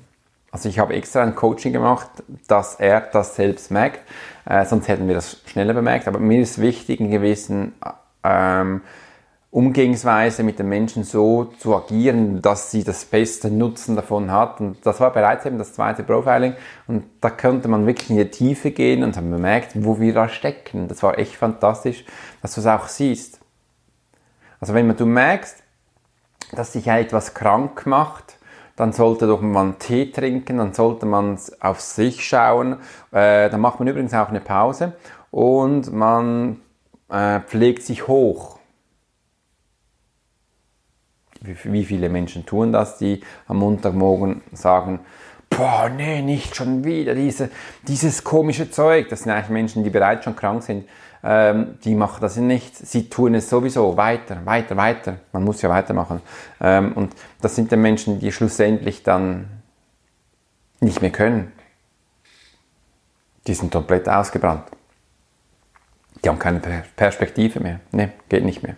Also 0.51 0.69
ich 0.69 0.79
habe 0.79 0.93
extra 0.93 1.21
ein 1.21 1.35
Coaching 1.35 1.73
gemacht, 1.73 2.09
dass 2.47 2.75
er 2.75 3.01
das 3.01 3.35
selbst 3.35 3.69
merkt, 3.69 3.99
äh, 4.45 4.65
sonst 4.65 4.87
hätten 4.87 5.07
wir 5.07 5.15
das 5.15 5.41
schneller 5.45 5.73
bemerkt. 5.73 6.07
Aber 6.07 6.19
mir 6.19 6.41
ist 6.41 6.59
wichtig, 6.59 6.99
in 6.99 7.11
gewissen 7.11 7.73
ähm, 8.23 8.81
Umgehensweise 9.51 10.43
mit 10.43 10.59
den 10.59 10.69
Menschen 10.69 11.03
so 11.03 11.45
zu 11.45 11.75
agieren, 11.75 12.41
dass 12.41 12.69
sie 12.69 12.83
das 12.83 13.05
beste 13.05 13.49
Nutzen 13.49 13.95
davon 13.95 14.31
hat. 14.31 14.59
Und 14.59 14.85
das 14.85 14.99
war 14.99 15.11
bereits 15.11 15.45
eben 15.45 15.57
das 15.57 15.73
zweite 15.73 16.03
Profiling. 16.03 16.53
Und 16.87 17.05
da 17.21 17.31
konnte 17.31 17.67
man 17.67 17.87
wirklich 17.87 18.11
in 18.11 18.17
die 18.17 18.29
Tiefe 18.29 18.71
gehen 18.71 19.03
und 19.03 19.17
haben 19.17 19.31
bemerkt, 19.31 19.71
wo 19.73 19.99
wir 19.99 20.13
da 20.13 20.29
stecken. 20.29 20.87
Das 20.87 21.01
war 21.01 21.17
echt 21.17 21.35
fantastisch, 21.35 22.05
dass 22.43 22.55
du 22.55 22.61
es 22.61 22.67
auch 22.67 22.87
siehst. 22.87 23.39
Also 24.59 24.73
wenn 24.73 24.95
du 24.95 25.05
merkst, 25.05 25.63
dass 26.51 26.71
dich 26.71 26.87
etwas 26.87 27.33
krank 27.33 27.85
macht, 27.85 28.37
dann 28.75 28.93
sollte 28.93 29.27
doch 29.27 29.41
man 29.41 29.77
Tee 29.77 30.11
trinken, 30.11 30.57
dann 30.57 30.73
sollte 30.73 31.05
man 31.05 31.37
auf 31.59 31.81
sich 31.81 32.25
schauen. 32.25 32.77
Äh, 33.11 33.49
dann 33.49 33.59
macht 33.59 33.79
man 33.79 33.87
übrigens 33.89 34.13
auch 34.13 34.29
eine 34.29 34.39
Pause 34.39 34.93
und 35.31 35.91
man 35.91 36.61
äh, 37.09 37.41
pflegt 37.41 37.83
sich 37.83 38.07
hoch. 38.07 38.59
Wie, 41.41 41.57
wie 41.71 41.85
viele 41.85 42.09
Menschen 42.09 42.45
tun 42.45 42.71
das, 42.71 42.97
die 42.97 43.21
am 43.47 43.57
Montagmorgen 43.57 44.41
sagen, 44.53 45.01
boah, 45.49 45.89
nee, 45.89 46.21
nicht 46.21 46.55
schon 46.55 46.83
wieder 46.83 47.15
diese, 47.15 47.49
dieses 47.87 48.23
komische 48.23 48.71
Zeug. 48.71 49.09
Das 49.09 49.21
sind 49.23 49.31
eigentlich 49.31 49.49
Menschen, 49.49 49.83
die 49.83 49.89
bereits 49.89 50.23
schon 50.23 50.35
krank 50.35 50.63
sind. 50.63 50.87
Ähm, 51.23 51.77
die 51.83 51.95
machen 51.95 52.21
das 52.21 52.37
nicht. 52.37 52.77
Sie 52.77 53.09
tun 53.09 53.35
es 53.35 53.49
sowieso 53.49 53.97
weiter, 53.97 54.45
weiter, 54.45 54.77
weiter. 54.77 55.17
Man 55.33 55.43
muss 55.43 55.61
ja 55.61 55.69
weitermachen. 55.69 56.21
Ähm, 56.61 56.93
und 56.93 57.13
das 57.41 57.55
sind 57.55 57.71
die 57.71 57.75
Menschen, 57.75 58.19
die 58.19 58.31
schlussendlich 58.31 59.03
dann 59.03 59.49
nicht 60.79 61.01
mehr 61.01 61.11
können. 61.11 61.51
Die 63.47 63.53
sind 63.53 63.71
komplett 63.71 64.07
ausgebrannt. 64.07 64.63
Die 66.23 66.29
haben 66.29 66.39
keine 66.39 66.61
Perspektive 66.95 67.59
mehr. 67.59 67.79
Nee, 67.91 68.09
geht 68.29 68.45
nicht 68.45 68.63
mehr. 68.63 68.75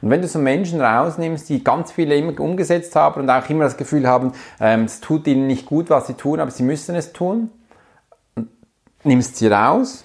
Und 0.00 0.10
wenn 0.10 0.22
du 0.22 0.28
so 0.28 0.38
Menschen 0.38 0.80
rausnimmst, 0.80 1.48
die 1.48 1.62
ganz 1.62 1.92
viele 1.92 2.16
immer 2.16 2.38
umgesetzt 2.40 2.94
haben 2.96 3.22
und 3.22 3.30
auch 3.30 3.48
immer 3.48 3.64
das 3.64 3.76
Gefühl 3.76 4.06
haben, 4.06 4.32
ähm, 4.60 4.84
es 4.84 5.00
tut 5.00 5.26
ihnen 5.26 5.46
nicht 5.46 5.66
gut, 5.66 5.90
was 5.90 6.06
sie 6.06 6.14
tun, 6.14 6.40
aber 6.40 6.50
sie 6.50 6.62
müssen 6.62 6.94
es 6.94 7.12
tun, 7.12 7.50
nimmst 9.04 9.36
sie 9.36 9.48
raus, 9.48 10.04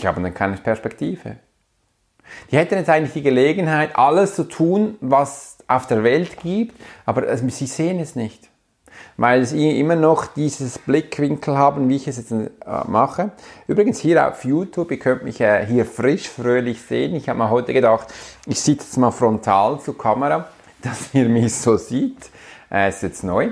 die 0.00 0.06
haben 0.06 0.22
dann 0.22 0.34
keine 0.34 0.56
Perspektive. 0.56 1.36
Die 2.50 2.56
hätten 2.56 2.76
jetzt 2.76 2.88
eigentlich 2.88 3.12
die 3.12 3.22
Gelegenheit, 3.22 3.96
alles 3.96 4.34
zu 4.34 4.44
tun, 4.44 4.96
was 5.00 5.58
auf 5.66 5.86
der 5.86 6.02
Welt 6.02 6.38
gibt, 6.38 6.80
aber 7.04 7.26
also, 7.26 7.46
sie 7.48 7.66
sehen 7.66 8.00
es 8.00 8.16
nicht 8.16 8.51
weil 9.16 9.44
sie 9.44 9.78
immer 9.78 9.96
noch 9.96 10.26
dieses 10.26 10.78
Blickwinkel 10.78 11.56
haben, 11.56 11.88
wie 11.88 11.96
ich 11.96 12.08
es 12.08 12.16
jetzt 12.16 12.32
äh, 12.32 12.46
mache. 12.86 13.32
Übrigens 13.66 14.00
hier 14.00 14.28
auf 14.28 14.44
YouTube, 14.44 14.90
ihr 14.90 14.98
könnt 14.98 15.24
mich 15.24 15.40
äh, 15.40 15.66
hier 15.66 15.84
frisch, 15.84 16.28
fröhlich 16.28 16.82
sehen. 16.82 17.14
Ich 17.14 17.28
habe 17.28 17.38
mir 17.38 17.50
heute 17.50 17.72
gedacht, 17.72 18.08
ich 18.46 18.60
sitze 18.60 18.84
jetzt 18.84 18.96
mal 18.96 19.10
frontal 19.10 19.80
zur 19.80 19.96
Kamera, 19.96 20.46
dass 20.82 21.14
ihr 21.14 21.28
mich 21.28 21.54
so 21.54 21.76
sieht. 21.76 22.30
Äh, 22.70 22.88
ist 22.88 23.02
jetzt 23.02 23.22
neu. 23.24 23.50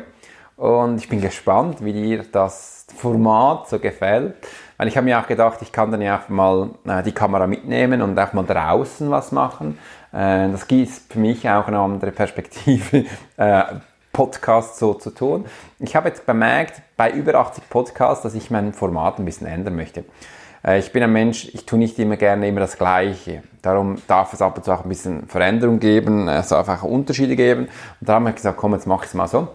Und 0.57 0.99
ich 0.99 1.09
bin 1.09 1.21
gespannt, 1.21 1.83
wie 1.85 1.93
dir 1.93 2.25
das 2.31 2.87
Format 2.95 3.69
so 3.69 3.79
gefällt. 3.79 4.35
Weil 4.77 4.89
ich 4.89 4.97
habe 4.97 5.05
mir 5.05 5.19
auch 5.19 5.27
gedacht, 5.27 5.59
ich 5.63 5.73
kann 5.73 5.91
dann 5.91 6.03
ja 6.03 6.19
auch 6.19 6.29
mal 6.29 6.71
die 7.05 7.13
Kamera 7.13 7.47
mitnehmen 7.47 8.01
und 8.03 8.19
auch 8.19 8.33
mal 8.33 8.45
draußen 8.45 9.11
was 9.11 9.31
machen. 9.31 9.79
Das 10.11 10.67
gibt 10.67 10.91
für 10.91 11.19
mich 11.19 11.49
auch 11.49 11.67
eine 11.67 11.79
andere 11.79 12.13
Perspektive, 12.13 13.05
äh, 14.21 14.25
Podcast 14.25 14.79
so 14.79 14.93
zu 14.95 15.11
tun. 15.11 15.47
Ich 15.79 15.97
habe 15.97 16.09
jetzt 16.09 16.27
bemerkt, 16.27 16.83
bei 16.99 17.11
über 17.11 17.37
80 17.37 17.71
Podcasts, 17.71 18.23
dass 18.23 18.35
ich 18.35 18.51
mein 18.51 18.75
Format 18.75 19.19
ein 19.19 19.25
bisschen 19.25 19.47
ändern 19.47 19.77
möchte. 19.77 20.05
Äh, 20.63 20.79
ich 20.79 20.93
bin 20.93 21.03
ein 21.03 21.13
Mensch, 21.13 21.49
ich 21.55 21.65
tue 21.65 21.79
nicht 21.79 21.99
immer 21.99 22.17
gerne 22.17 22.47
immer 22.47 22.61
das 22.61 22.77
Gleiche. 22.77 23.43
Darum 23.63 23.97
darf 24.09 24.35
es 24.35 24.43
ab 24.43 24.59
und 24.59 24.65
zu 24.65 24.73
auch 24.73 24.83
ein 24.83 24.89
bisschen 24.91 25.27
Veränderung 25.27 25.81
geben, 25.81 26.29
es 26.29 26.49
darf 26.49 26.69
auch 26.69 26.83
Unterschiede 26.83 27.35
geben. 27.35 27.63
Und 28.01 28.09
da 28.09 28.15
haben 28.15 28.25
wir 28.25 28.33
gesagt, 28.33 28.59
komm, 28.59 28.75
jetzt 28.75 28.87
mach 28.87 29.03
ich 29.03 29.09
es 29.09 29.15
mal 29.15 29.27
so. 29.27 29.49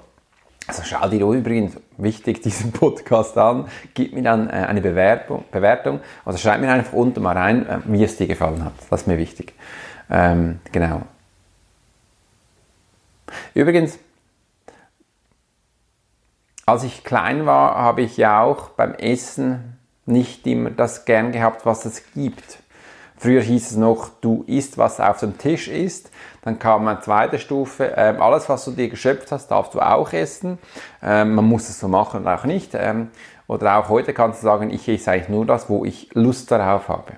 Also 0.68 0.82
schau 0.84 1.08
dir 1.10 1.28
übrigens 1.28 1.78
wichtig 1.98 2.42
diesen 2.42 2.72
Podcast 2.72 3.38
an, 3.38 3.68
gib 3.94 4.14
mir 4.14 4.24
dann 4.24 4.50
äh, 4.50 4.54
eine 4.54 4.82
Bewertung, 4.82 5.46
Bewertung 5.52 6.00
also 6.26 6.40
schreib 6.40 6.60
mir 6.60 6.72
einfach 6.72 6.94
unten 6.94 7.22
mal 7.22 7.38
rein, 7.38 7.68
äh, 7.68 7.78
wie 7.86 8.04
es 8.04 8.18
dir 8.18 8.26
gefallen 8.26 8.66
hat. 8.66 8.74
Das 8.90 9.02
ist 9.02 9.08
mir 9.08 9.20
wichtig. 9.20 9.54
Ähm, 10.10 10.60
genau. 10.72 11.04
Übrigens, 13.54 14.00
als 16.66 16.84
ich 16.84 17.04
klein 17.04 17.46
war, 17.46 17.76
habe 17.76 18.02
ich 18.02 18.18
ja 18.18 18.42
auch 18.42 18.70
beim 18.70 18.94
Essen 18.96 19.78
nicht 20.06 20.46
immer 20.48 20.72
das 20.72 21.06
gern 21.06 21.32
gehabt, 21.32 21.66
was 21.66 21.86
es 21.86 22.12
gibt. 22.14 22.60
Früher 23.18 23.42
hieß 23.42 23.72
es 23.72 23.78
noch, 23.78 24.10
du 24.22 24.44
isst, 24.48 24.78
was 24.78 25.00
auf 25.00 25.20
dem 25.20 25.38
Tisch 25.38 25.68
ist. 25.68 26.12
Dann 26.42 26.60
kam 26.60 26.88
eine 26.88 27.00
zweite 27.00 27.40
Stufe, 27.40 27.94
ähm, 27.96 28.22
alles, 28.22 28.50
was 28.50 28.66
du 28.66 28.72
dir 28.72 28.90
geschöpft 28.90 29.32
hast, 29.32 29.48
darfst 29.48 29.74
du 29.74 29.80
auch 29.80 30.12
essen. 30.12 30.58
Ähm, 31.02 31.36
man 31.36 31.46
muss 31.46 31.70
es 31.70 31.80
so 31.80 31.88
machen 31.88 32.22
oder 32.22 32.36
auch 32.36 32.44
nicht. 32.44 32.72
Ähm, 32.74 33.10
oder 33.48 33.78
auch 33.78 33.90
heute 33.90 34.14
kannst 34.14 34.42
du 34.42 34.46
sagen, 34.46 34.70
ich 34.70 34.88
esse 34.90 35.12
eigentlich 35.12 35.30
nur 35.30 35.46
das, 35.46 35.70
wo 35.70 35.86
ich 35.86 36.10
Lust 36.14 36.52
darauf 36.52 36.90
habe. 36.90 37.14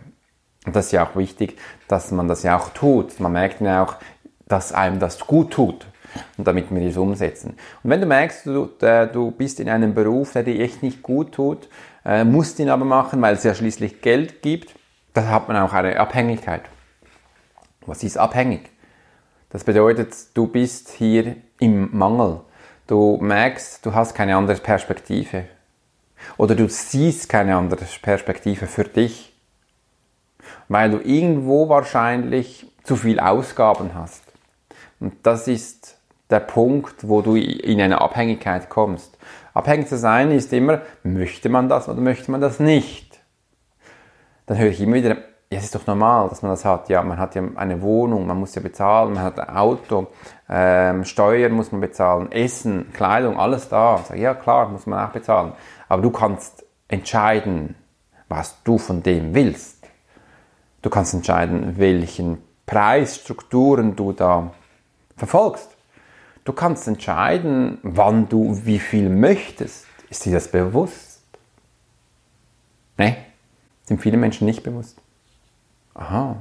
Und 0.66 0.76
das 0.76 0.88
ist 0.88 0.92
ja 0.92 1.06
auch 1.06 1.16
wichtig, 1.16 1.58
dass 1.88 2.12
man 2.12 2.28
das 2.28 2.44
ja 2.44 2.58
auch 2.58 2.70
tut. 2.70 3.20
Man 3.20 3.32
merkt 3.32 3.62
ja 3.62 3.84
auch, 3.84 3.96
dass 4.48 4.74
einem 4.74 5.00
das 5.00 5.20
gut 5.20 5.52
tut 5.52 5.88
und 6.38 6.48
damit 6.48 6.74
wir 6.74 6.86
das 6.86 6.98
umsetzen. 6.98 7.56
Und 7.84 7.90
wenn 7.90 8.02
du 8.02 8.08
merkst, 8.08 8.46
du, 8.46 8.70
äh, 8.82 9.08
du 9.08 9.32
bist 9.32 9.60
in 9.60 9.70
einem 9.70 9.94
Beruf, 9.94 10.34
der 10.34 10.44
dir 10.44 10.60
echt 10.60 10.84
nicht 10.84 11.02
gut 11.04 11.34
tut, 11.34 11.70
äh, 12.06 12.24
musst 12.24 12.60
ihn 12.60 12.70
aber 12.70 12.86
machen, 12.86 13.22
weil 13.22 13.36
es 13.36 13.44
ja 13.44 13.54
schließlich 13.54 14.02
Geld 14.02 14.42
gibt, 14.42 14.74
dann 15.14 15.30
hat 15.30 15.48
man 15.48 15.58
auch 15.58 15.74
eine 15.74 16.00
Abhängigkeit. 16.00 16.62
Was 17.86 18.04
ist 18.04 18.18
abhängig? 18.18 18.70
Das 19.50 19.64
bedeutet, 19.64 20.14
du 20.34 20.48
bist 20.48 20.90
hier 20.90 21.38
im 21.60 21.98
Mangel. 21.98 22.42
Du 22.86 23.18
merkst, 23.18 23.86
du 23.86 23.94
hast 23.94 24.14
keine 24.14 24.36
andere 24.36 24.58
Perspektive. 24.58 25.46
Oder 26.38 26.56
du 26.56 26.70
siehst 26.70 27.30
keine 27.30 27.56
andere 27.56 27.86
Perspektive 28.02 28.68
für 28.68 28.84
dich. 28.84 29.34
Weil 30.68 30.92
du 30.92 31.00
irgendwo 31.00 31.70
wahrscheinlich 31.70 32.68
zu 32.84 32.96
viel 32.96 33.20
Ausgaben 33.20 33.94
hast. 33.94 34.24
Und 35.00 35.14
das 35.24 35.48
ist 35.48 35.97
der 36.30 36.40
Punkt, 36.40 37.08
wo 37.08 37.22
du 37.22 37.36
in 37.36 37.80
eine 37.82 38.02
Abhängigkeit 38.02 38.70
kommst. 38.70 39.18
Abhängig 39.54 39.88
zu 39.88 39.98
sein 39.98 40.32
ist 40.32 40.52
immer, 40.54 40.82
möchte 41.04 41.50
man 41.50 41.70
das 41.70 41.88
oder 41.88 42.02
möchte 42.02 42.32
man 42.32 42.42
das 42.42 42.60
nicht? 42.60 43.20
Dann 44.46 44.58
höre 44.58 44.70
ich 44.70 44.82
immer 44.82 44.96
wieder, 44.96 45.18
ja, 45.50 45.60
es 45.60 45.66
ist 45.66 45.76
doch 45.76 45.88
normal, 45.88 46.28
dass 46.28 46.42
man 46.42 46.52
das 46.52 46.66
hat. 46.66 46.90
Ja, 46.90 47.02
man 47.04 47.18
hat 47.18 47.36
ja 47.36 47.44
eine 47.56 47.82
Wohnung, 47.82 48.28
man 48.28 48.38
muss 48.38 48.54
ja 48.56 48.62
bezahlen, 48.62 49.14
man 49.14 49.24
hat 49.24 49.40
ein 49.40 49.56
Auto, 49.56 50.08
ähm, 50.50 51.06
Steuern 51.06 51.54
muss 51.54 51.72
man 51.72 51.80
bezahlen, 51.80 52.32
Essen, 52.32 52.92
Kleidung, 52.92 53.40
alles 53.40 53.70
da. 53.70 54.00
Sag, 54.06 54.18
ja, 54.18 54.34
klar, 54.34 54.68
muss 54.70 54.86
man 54.86 55.08
auch 55.08 55.14
bezahlen. 55.14 55.54
Aber 55.88 56.02
du 56.02 56.12
kannst 56.12 56.66
entscheiden, 56.90 57.76
was 58.28 58.62
du 58.64 58.78
von 58.78 59.04
dem 59.04 59.34
willst. 59.34 59.88
Du 60.82 60.90
kannst 60.90 61.14
entscheiden, 61.14 61.78
welchen 61.78 62.44
Preisstrukturen 62.66 63.96
du 63.96 64.12
da 64.12 64.52
verfolgst. 65.16 65.77
Du 66.48 66.54
kannst 66.54 66.88
entscheiden, 66.88 67.78
wann 67.84 68.30
du 68.30 68.62
wie 68.64 68.80
viel 68.80 69.10
möchtest. 69.10 69.86
Ist 70.10 70.24
dir 70.24 70.32
das 70.32 70.48
bewusst? 70.48 71.22
Ne? 72.96 73.18
Sind 73.84 74.02
viele 74.02 74.16
Menschen 74.16 74.46
nicht 74.46 74.64
bewusst. 74.64 74.98
Aha. 75.94 76.38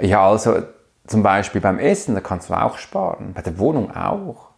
Ja, 0.00 0.28
also 0.28 0.60
zum 1.06 1.22
Beispiel 1.22 1.60
beim 1.60 1.78
Essen, 1.78 2.16
da 2.16 2.20
kannst 2.20 2.50
du 2.50 2.54
auch 2.54 2.78
sparen. 2.78 3.32
Bei 3.32 3.42
der 3.42 3.56
Wohnung 3.60 3.94
auch. 3.94 4.48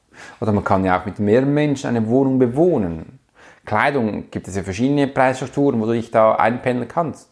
Oder 0.40 0.52
man 0.52 0.64
kann 0.64 0.83
ja 0.83 0.99
auch 0.99 1.05
mit 1.05 1.19
mehreren 1.19 1.52
Menschen 1.52 1.90
eine 1.90 2.09
Wohnung 2.09 2.38
bewohnen. 2.38 3.19
Kleidung 3.67 4.31
gibt 4.31 4.49
es 4.49 4.57
ja 4.57 4.62
verschiedene 4.62 5.09
Preisstrukturen, 5.09 5.78
wo 5.78 5.85
du 5.85 5.93
dich 5.93 6.11
da 6.11 6.37
einpendeln 6.37 6.88
kannst. 6.88 7.28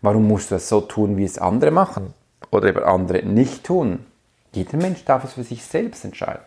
Warum 0.00 0.26
musst 0.26 0.50
du 0.50 0.54
das 0.54 0.70
so 0.70 0.80
tun, 0.80 1.18
wie 1.18 1.24
es 1.24 1.36
andere 1.36 1.72
machen? 1.72 2.14
Oder 2.50 2.68
eben 2.68 2.84
andere 2.84 3.22
nicht 3.22 3.64
tun? 3.64 4.06
Jeder 4.52 4.78
Mensch 4.78 5.04
darf 5.04 5.24
es 5.24 5.34
für 5.34 5.44
sich 5.44 5.64
selbst 5.64 6.04
entscheiden. 6.04 6.42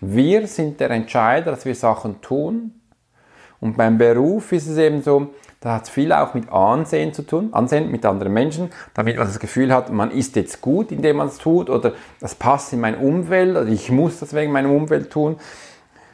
Wir 0.00 0.46
sind 0.46 0.80
der 0.80 0.90
Entscheider, 0.90 1.50
dass 1.50 1.64
wir 1.64 1.74
Sachen 1.74 2.20
tun. 2.20 2.80
Und 3.60 3.76
beim 3.76 3.98
Beruf 3.98 4.52
ist 4.52 4.68
es 4.68 4.78
eben 4.78 5.02
so, 5.02 5.34
da 5.60 5.74
hat 5.74 5.84
es 5.84 5.90
viel 5.90 6.12
auch 6.12 6.34
mit 6.34 6.48
Ansehen 6.52 7.12
zu 7.12 7.22
tun, 7.22 7.52
Ansehen 7.52 7.90
mit 7.90 8.06
anderen 8.06 8.32
Menschen, 8.32 8.70
damit 8.94 9.16
man 9.16 9.26
das 9.26 9.40
Gefühl 9.40 9.74
hat, 9.74 9.90
man 9.90 10.12
ist 10.12 10.36
jetzt 10.36 10.60
gut, 10.60 10.92
indem 10.92 11.16
man 11.16 11.26
es 11.26 11.38
tut, 11.38 11.68
oder 11.68 11.94
das 12.20 12.36
passt 12.36 12.72
in 12.72 12.80
mein 12.80 12.96
Umfeld, 12.96 13.56
oder 13.56 13.66
ich 13.66 13.90
muss 13.90 14.20
das 14.20 14.34
wegen 14.34 14.52
meinem 14.52 14.70
Umfeld 14.70 15.10
tun. 15.10 15.40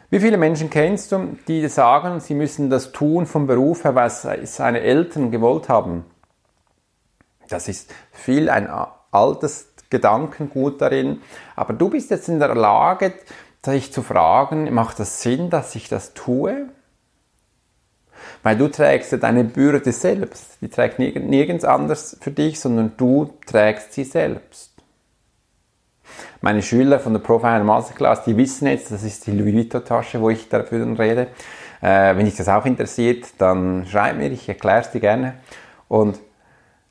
Wie 0.09 0.21
viele 0.21 0.39
Menschen 0.39 0.71
kennst 0.71 1.13
du, 1.13 1.37
die 1.47 1.69
sagen, 1.69 2.21
sie 2.21 2.35
müssen 2.35 2.71
das 2.71 2.93
tun 2.93 3.27
vom 3.27 3.47
Beruf 3.47 3.85
her, 3.85 3.95
weil 3.95 4.07
es 4.07 4.57
seine 4.57 4.81
Eltern 4.81 5.31
gewollt 5.31 5.69
haben? 5.69 6.07
Das 7.51 7.69
ist 7.69 7.93
viel 8.13 8.49
ein 8.49 8.67
altes 9.11 9.74
Gedankengut 9.95 10.81
darin. 10.81 11.23
Aber 11.55 11.73
du 11.73 11.89
bist 11.89 12.11
jetzt 12.11 12.29
in 12.29 12.41
der 12.41 12.55
Lage, 12.55 13.13
sich 13.65 13.93
zu 13.93 14.03
fragen, 14.03 14.73
macht 14.75 14.99
das 14.99 15.23
Sinn, 15.23 15.51
dass 15.51 15.75
ich 15.75 15.89
das 15.89 16.15
tue? 16.15 16.69
Weil 18.43 18.57
du 18.57 18.69
trägst 18.69 19.13
ja 19.13 19.19
deine 19.19 19.45
Bürde 19.45 19.91
selbst. 19.93 20.59
Die 20.61 20.69
trägt 20.69 20.99
nirgends 20.99 21.65
anders 21.65 22.17
für 22.21 22.31
dich, 22.31 22.61
sondern 22.61 22.93
du 22.97 23.33
trägst 23.47 23.93
sie 23.93 24.05
selbst. 24.05 24.73
Meine 26.41 26.63
Schüler 26.63 27.01
von 27.01 27.15
der 27.15 27.21
Profile 27.21 27.65
Masterclass, 27.65 28.25
die 28.25 28.37
wissen 28.37 28.67
jetzt, 28.67 28.91
das 28.91 29.03
ist 29.03 29.27
die 29.27 29.33
Louis 29.33 29.55
Vuitton-Tasche, 29.55 30.21
wo 30.21 30.29
ich 30.29 30.49
dafür 30.49 30.87
rede. 30.99 31.29
Äh, 31.81 32.17
wenn 32.17 32.27
dich 32.27 32.37
das 32.37 32.49
auch 32.49 32.67
interessiert, 32.67 33.27
dann 33.39 33.87
schreib 33.87 34.17
mir, 34.17 34.31
ich 34.31 34.49
erkläre 34.49 34.81
es 34.81 34.91
dir 34.91 35.01
gerne. 35.01 35.35
Und 35.89 36.19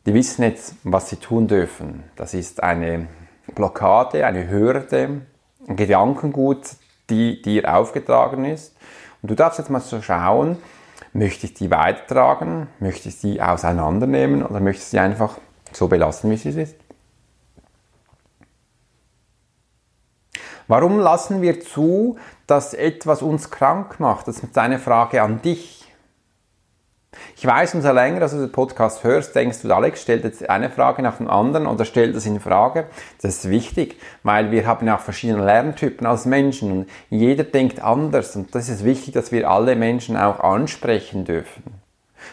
die 0.06 0.14
wissen 0.14 0.44
jetzt, 0.44 0.76
was 0.84 1.10
sie 1.10 1.18
tun 1.18 1.48
dürfen. 1.48 2.04
Das 2.16 2.34
ist 2.34 2.62
eine 2.62 3.08
Blockade, 3.56 4.26
eine 4.26 4.50
Hürde, 4.50 5.22
ein 5.68 5.76
Gedankengut, 5.76 6.62
die 7.10 7.42
dir 7.42 7.74
aufgetragen 7.74 8.46
ist. 8.46 8.76
Und 9.22 9.32
du 9.32 9.36
darfst 9.36 9.60
jetzt 9.60 9.70
mal 9.70 9.80
so 9.80 10.02
schauen, 10.02 10.58
Möchte 11.14 11.46
ich 11.46 11.54
die 11.54 11.70
weitertragen? 11.70 12.68
Möchte 12.80 13.10
ich 13.10 13.18
sie 13.18 13.40
auseinandernehmen 13.40 14.44
oder 14.44 14.60
möchte 14.60 14.82
ich 14.82 14.88
sie 14.88 15.00
einfach 15.00 15.38
so 15.72 15.88
belassen, 15.88 16.32
wie 16.32 16.38
sie 16.38 16.50
ist? 16.60 16.76
Warum 20.68 20.98
lassen 20.98 21.44
wir 21.44 21.60
zu, 21.62 22.18
dass 22.48 22.74
etwas 22.74 23.22
uns 23.22 23.52
krank 23.52 24.00
macht? 24.00 24.28
Das 24.28 24.40
ist 24.40 24.58
eine 24.58 24.80
Frage 24.80 25.22
an 25.22 25.42
dich. 25.44 25.83
Ich 27.36 27.46
weiß, 27.46 27.76
umso 27.76 27.92
länger 27.92 28.20
dass 28.20 28.32
du 28.32 28.40
den 28.40 28.52
Podcast 28.52 29.04
hörst, 29.04 29.36
denkst 29.36 29.62
du, 29.62 29.74
Alex 29.74 30.02
stellt 30.02 30.24
jetzt 30.24 30.50
eine 30.50 30.70
Frage 30.70 31.02
nach 31.02 31.18
dem 31.18 31.30
anderen 31.30 31.68
oder 31.68 31.86
stellt 31.86 32.16
das 32.16 32.26
in 32.26 32.40
Frage. 32.40 32.88
Das 33.22 33.36
ist 33.36 33.50
wichtig, 33.50 34.00
weil 34.24 34.52
wir 34.52 34.66
haben 34.66 34.88
ja 34.88 34.96
auch 34.96 35.02
verschiedene 35.02 35.44
Lerntypen 35.44 36.06
als 36.08 36.26
Menschen 36.26 36.72
und 36.72 36.90
jeder 37.10 37.44
denkt 37.44 37.82
anders 37.82 38.36
und 38.36 38.54
das 38.56 38.70
ist 38.70 38.84
wichtig, 38.84 39.14
dass 39.14 39.32
wir 39.32 39.50
alle 39.50 39.76
Menschen 39.76 40.18
auch 40.18 40.40
ansprechen 40.40 41.26
dürfen. 41.26 41.64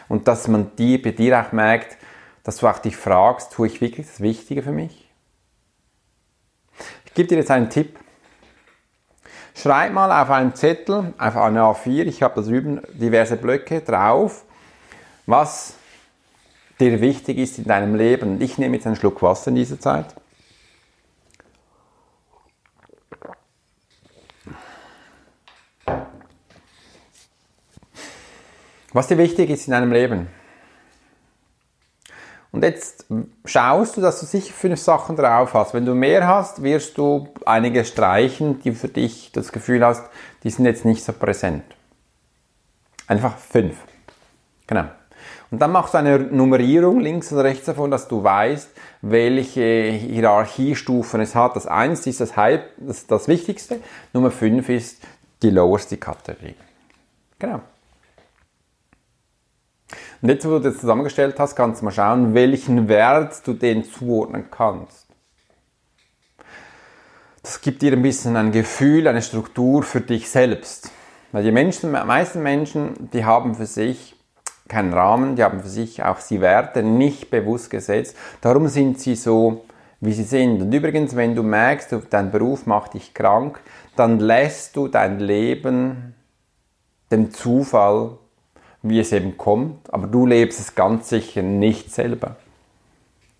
Und 0.08 0.28
dass 0.28 0.48
man 0.48 0.70
die, 0.78 0.98
bei 0.98 1.10
dir 1.10 1.40
auch 1.40 1.52
merkt, 1.52 1.96
dass 2.42 2.58
du 2.58 2.68
auch 2.68 2.78
dich 2.78 2.96
fragst, 2.96 3.52
tue 3.52 3.66
ich 3.66 3.80
wirklich 3.80 4.06
das 4.06 4.20
Wichtige 4.20 4.62
für 4.62 4.72
mich? 4.72 5.10
Ich 7.04 7.14
gebe 7.14 7.28
dir 7.28 7.38
jetzt 7.38 7.50
einen 7.50 7.70
Tipp. 7.70 7.98
Schreib 9.54 9.92
mal 9.92 10.22
auf 10.22 10.30
einen 10.30 10.54
Zettel, 10.54 11.12
auf 11.18 11.36
eine 11.36 11.60
A4, 11.60 12.06
ich 12.06 12.22
habe 12.22 12.40
da 12.40 12.48
drüben 12.48 12.80
diverse 12.94 13.36
Blöcke 13.36 13.80
drauf, 13.80 14.44
was 15.30 15.74
dir 16.80 17.00
wichtig 17.00 17.38
ist 17.38 17.58
in 17.58 17.64
deinem 17.64 17.94
Leben. 17.94 18.40
Ich 18.40 18.58
nehme 18.58 18.76
jetzt 18.76 18.86
einen 18.86 18.96
Schluck 18.96 19.22
Wasser 19.22 19.48
in 19.48 19.54
dieser 19.54 19.78
Zeit. 19.78 20.14
Was 28.92 29.06
dir 29.06 29.18
wichtig 29.18 29.50
ist 29.50 29.68
in 29.68 29.72
deinem 29.72 29.92
Leben. 29.92 30.28
Und 32.50 32.64
jetzt 32.64 33.06
schaust 33.44 33.96
du, 33.96 34.00
dass 34.00 34.18
du 34.18 34.26
sicher 34.26 34.52
fünf 34.52 34.80
Sachen 34.80 35.14
drauf 35.14 35.54
hast. 35.54 35.72
Wenn 35.72 35.86
du 35.86 35.94
mehr 35.94 36.26
hast, 36.26 36.64
wirst 36.64 36.98
du 36.98 37.28
einige 37.46 37.84
streichen, 37.84 38.60
die 38.62 38.72
für 38.72 38.88
dich 38.88 39.30
das 39.30 39.52
Gefühl 39.52 39.84
hast, 39.84 40.10
die 40.42 40.50
sind 40.50 40.64
jetzt 40.64 40.84
nicht 40.84 41.04
so 41.04 41.12
präsent. 41.12 41.62
Einfach 43.06 43.38
fünf. 43.38 43.76
Genau. 44.66 44.88
Und 45.50 45.58
dann 45.58 45.72
machst 45.72 45.94
du 45.94 45.98
eine 45.98 46.18
Nummerierung 46.18 47.00
links 47.00 47.32
und 47.32 47.38
rechts 47.38 47.66
davon, 47.66 47.90
dass 47.90 48.06
du 48.06 48.22
weißt, 48.22 48.70
welche 49.02 49.90
Hierarchiestufen 49.90 51.20
es 51.20 51.34
hat. 51.34 51.56
Das 51.56 51.66
1 51.66 52.06
ist 52.06 52.20
das, 52.20 52.36
High, 52.36 52.60
das, 52.76 53.06
das 53.06 53.26
Wichtigste, 53.26 53.80
Nummer 54.12 54.30
5 54.30 54.68
ist 54.68 55.02
die 55.42 55.50
loweste 55.50 55.96
Kategorie. 55.96 56.54
Genau. 57.38 57.60
Und 60.22 60.28
jetzt, 60.28 60.46
wo 60.46 60.50
du 60.50 60.60
das 60.60 60.78
zusammengestellt 60.78 61.38
hast, 61.38 61.56
kannst 61.56 61.80
du 61.80 61.86
mal 61.86 61.90
schauen, 61.90 62.34
welchen 62.34 62.88
Wert 62.88 63.44
du 63.46 63.54
den 63.54 63.84
zuordnen 63.84 64.50
kannst. 64.50 65.06
Das 67.42 67.60
gibt 67.62 67.82
dir 67.82 67.92
ein 67.92 68.02
bisschen 68.02 68.36
ein 68.36 68.52
Gefühl, 68.52 69.08
eine 69.08 69.22
Struktur 69.22 69.82
für 69.82 70.02
dich 70.02 70.28
selbst. 70.28 70.90
Weil 71.32 71.42
die 71.42 71.52
Menschen, 71.52 71.92
die 71.92 72.04
meisten 72.04 72.42
Menschen, 72.42 73.10
die 73.12 73.24
haben 73.24 73.54
für 73.54 73.66
sich 73.66 74.14
keinen 74.70 74.94
Rahmen, 74.94 75.36
die 75.36 75.44
haben 75.44 75.60
für 75.60 75.68
sich 75.68 76.02
auch 76.02 76.18
die 76.20 76.40
Werte 76.40 76.82
nicht 76.82 77.30
bewusst 77.30 77.70
gesetzt. 77.70 78.16
Darum 78.40 78.68
sind 78.68 78.98
sie 78.98 79.16
so, 79.16 79.64
wie 80.00 80.12
sie 80.12 80.24
sind. 80.24 80.62
Und 80.62 80.72
übrigens, 80.72 81.14
wenn 81.16 81.34
du 81.34 81.42
merkst, 81.42 81.94
dein 82.08 82.30
Beruf 82.30 82.66
macht 82.66 82.94
dich 82.94 83.12
krank, 83.12 83.60
dann 83.96 84.18
lässt 84.18 84.76
du 84.76 84.88
dein 84.88 85.18
Leben 85.18 86.14
dem 87.10 87.32
Zufall 87.32 88.16
wie 88.82 89.00
es 89.00 89.12
eben 89.12 89.36
kommt, 89.36 89.92
aber 89.92 90.06
du 90.06 90.26
lebst 90.26 90.58
es 90.58 90.74
ganz 90.74 91.08
sicher 91.08 91.42
nicht 91.42 91.92
selber. 91.92 92.36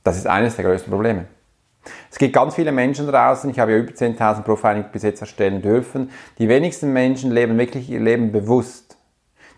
Das 0.05 0.17
ist 0.17 0.27
eines 0.27 0.57
der 0.57 0.65
größten 0.65 0.91
Probleme. 0.91 1.27
Es 2.11 2.19
gibt 2.19 2.35
ganz 2.35 2.55
viele 2.55 2.73
Menschen 2.73 3.07
draußen, 3.07 3.49
ich 3.49 3.59
habe 3.59 3.73
ja 3.73 3.79
über 3.79 3.93
10.000 3.93 4.43
Profiling 4.43 4.85
bis 4.93 5.03
jetzt 5.03 5.23
erstellen 5.23 5.63
dürfen. 5.63 6.11
Die 6.39 6.49
wenigsten 6.49 6.93
Menschen 6.93 7.31
leben 7.31 7.57
wirklich 7.59 7.89
ihr 7.89 8.01
Leben 8.01 8.33
bewusst. 8.33 8.90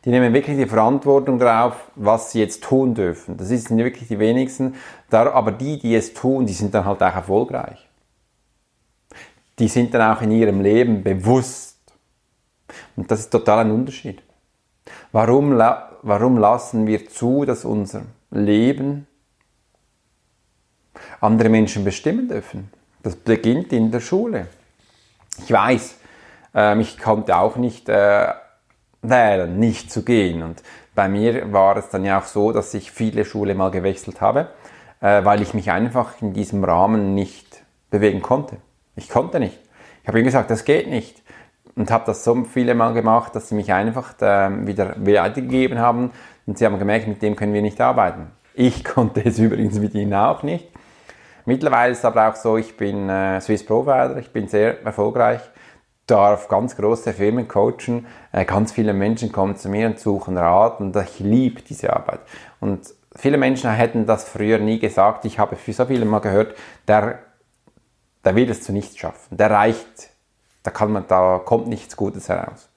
Die 0.05 0.11
nehmen 0.11 0.35
wirklich 0.35 0.57
die 0.57 0.67
Verantwortung 0.67 1.39
darauf, 1.39 1.91
was 1.95 2.33
sie 2.33 2.41
jetzt 2.41 2.65
tun 2.65 2.95
dürfen. 2.95 3.37
Das 3.37 3.49
sind 3.49 3.79
wirklich 3.79 4.09
die 4.09 4.19
wenigsten. 4.19 4.75
Aber 5.11 5.53
die, 5.53 5.79
die 5.79 5.95
es 5.95 6.13
tun, 6.13 6.45
die 6.47 6.53
sind 6.53 6.75
dann 6.75 6.85
halt 6.85 7.03
auch 7.03 7.15
erfolgreich. 7.15 7.89
Die 9.59 9.69
sind 9.69 9.95
dann 9.95 10.17
auch 10.17 10.23
in 10.23 10.33
ihrem 10.33 10.61
Leben 10.61 11.05
bewusst. 11.05 11.79
Und 12.97 13.11
das 13.11 13.21
ist 13.21 13.31
total 13.31 13.61
ein 13.61 13.71
Unterschied. 13.71 14.23
Warum, 15.13 15.57
warum 16.03 16.39
lassen 16.39 16.87
wir 16.87 17.09
zu, 17.09 17.45
dass 17.45 17.65
unser 17.65 18.03
Leben 18.31 19.07
andere 21.21 21.49
Menschen 21.49 21.85
bestimmen 21.85 22.29
dürfen? 22.29 22.71
Das 23.03 23.15
beginnt 23.15 23.73
in 23.73 23.91
der 23.93 24.01
Schule. 24.01 24.47
Ich 25.39 25.53
weiß, 25.53 25.97
äh, 26.55 26.81
ich 26.81 26.99
konnte 26.99 27.37
auch 27.37 27.57
nicht 27.57 27.89
äh, 27.89 28.33
wählen, 29.03 29.59
nicht 29.59 29.91
zu 29.93 30.05
gehen. 30.05 30.43
Und 30.43 30.63
bei 30.95 31.09
mir 31.09 31.53
war 31.53 31.77
es 31.77 31.89
dann 31.91 32.05
ja 32.05 32.19
auch 32.21 32.25
so, 32.25 32.53
dass 32.53 32.73
ich 32.75 32.91
viele 32.91 33.25
Schule 33.25 33.55
mal 33.55 33.71
gewechselt 33.71 34.21
habe, 34.21 34.49
äh, 35.01 35.25
weil 35.25 35.43
ich 35.43 35.55
mich 35.55 35.71
einfach 35.71 36.23
in 36.23 36.33
diesem 36.33 36.65
Rahmen 36.65 37.15
nicht 37.15 37.63
bewegen 37.91 38.23
konnte. 38.23 38.57
Ich 38.97 39.09
konnte 39.09 39.41
nicht. 39.41 39.59
Ich 40.03 40.09
habe 40.09 40.19
ihm 40.19 40.25
gesagt, 40.25 40.51
das 40.51 40.65
geht 40.65 40.89
nicht 40.89 41.23
und 41.77 41.91
habe 41.91 42.05
das 42.07 42.25
so 42.25 42.45
viele 42.45 42.75
Mal 42.75 42.93
gemacht, 42.93 43.35
dass 43.35 43.49
sie 43.49 43.55
mich 43.55 43.73
einfach 43.73 44.21
äh, 44.21 44.67
wieder 44.67 44.95
weitergegeben 44.99 45.79
haben 45.79 46.11
und 46.47 46.59
sie 46.59 46.67
haben 46.67 46.79
gemerkt, 46.79 47.09
mit 47.09 47.23
dem 47.23 47.37
können 47.37 47.55
wir 47.55 47.63
nicht 47.63 47.81
arbeiten. 47.81 48.31
Ich 48.55 48.85
konnte 48.85 49.25
es 49.25 49.39
übrigens 49.39 49.79
mit 49.79 49.95
ihnen 49.95 50.15
auch 50.15 50.43
nicht. 50.43 50.69
Mittlerweile 51.45 51.93
ist 51.93 51.99
es 51.99 52.05
aber 52.05 52.29
auch 52.29 52.37
so, 52.37 52.57
ich 52.57 52.77
bin 52.77 53.09
äh, 53.09 53.41
Swiss 53.41 53.65
Provider, 53.65 54.17
ich 54.19 54.31
bin 54.31 54.47
sehr 54.47 54.83
erfolgreich, 54.85 55.41
darf 56.07 56.49
ganz 56.49 56.77
große 56.77 57.13
Firmen 57.13 57.49
coachen, 57.49 58.07
äh, 58.33 58.45
ganz 58.45 58.73
viele 58.73 58.93
Menschen 58.93 59.33
kommen 59.33 59.57
zu 59.57 59.69
mir 59.69 59.87
und 59.87 59.99
suchen 59.99 60.37
Rat 60.37 60.81
und 60.81 60.97
ich 60.97 61.21
liebe 61.21 61.63
diese 61.63 61.93
Arbeit. 61.93 62.21
Und 62.61 62.95
viele 63.15 63.39
Menschen 63.39 63.71
hätten 63.71 64.07
das 64.07 64.25
früher 64.25 64.59
nie 64.59 64.79
gesagt, 64.79 65.25
ich 65.25 65.39
habe 65.39 65.57
für 65.57 65.73
so 65.73 65.87
viele 65.87 66.05
mal 66.05 66.21
gehört, 66.21 66.57
der, 66.89 67.21
der 68.25 68.35
will 68.35 68.51
es 68.51 68.63
zu 68.63 68.73
nichts 68.73 68.97
schaffen, 68.99 69.37
der 69.37 69.51
reicht 69.51 70.13
da, 70.63 70.71
kann 70.71 70.93
man, 70.93 71.07
da 71.09 71.41
kommt 71.45 71.67
nichts 71.67 71.97
Gutes 71.97 72.29
heraus. 72.29 72.69